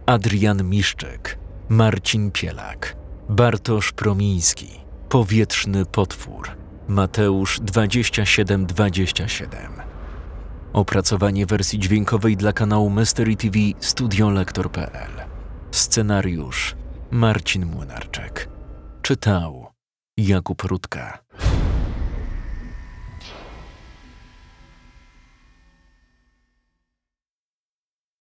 Adrian 0.05 0.63
Miszczyk, 0.63 1.37
Marcin 1.69 2.31
Pielak, 2.31 2.95
Bartosz 3.29 3.91
Promiński, 3.91 4.69
Powietrzny 5.09 5.85
Potwór, 5.85 6.49
Mateusz 6.87 7.59
2727. 7.59 9.61
Opracowanie 10.73 11.45
wersji 11.45 11.79
dźwiękowej 11.79 12.37
dla 12.37 12.53
kanału 12.53 12.89
Mystery 12.89 13.35
TV 13.35 13.59
Studiolektor.pl. 13.79 15.11
Scenariusz 15.71 16.75
Marcin 17.11 17.65
Młynarczyk. 17.65 18.49
Czytał 19.01 19.64
Jakub 20.17 20.61
Rutka. 20.63 21.19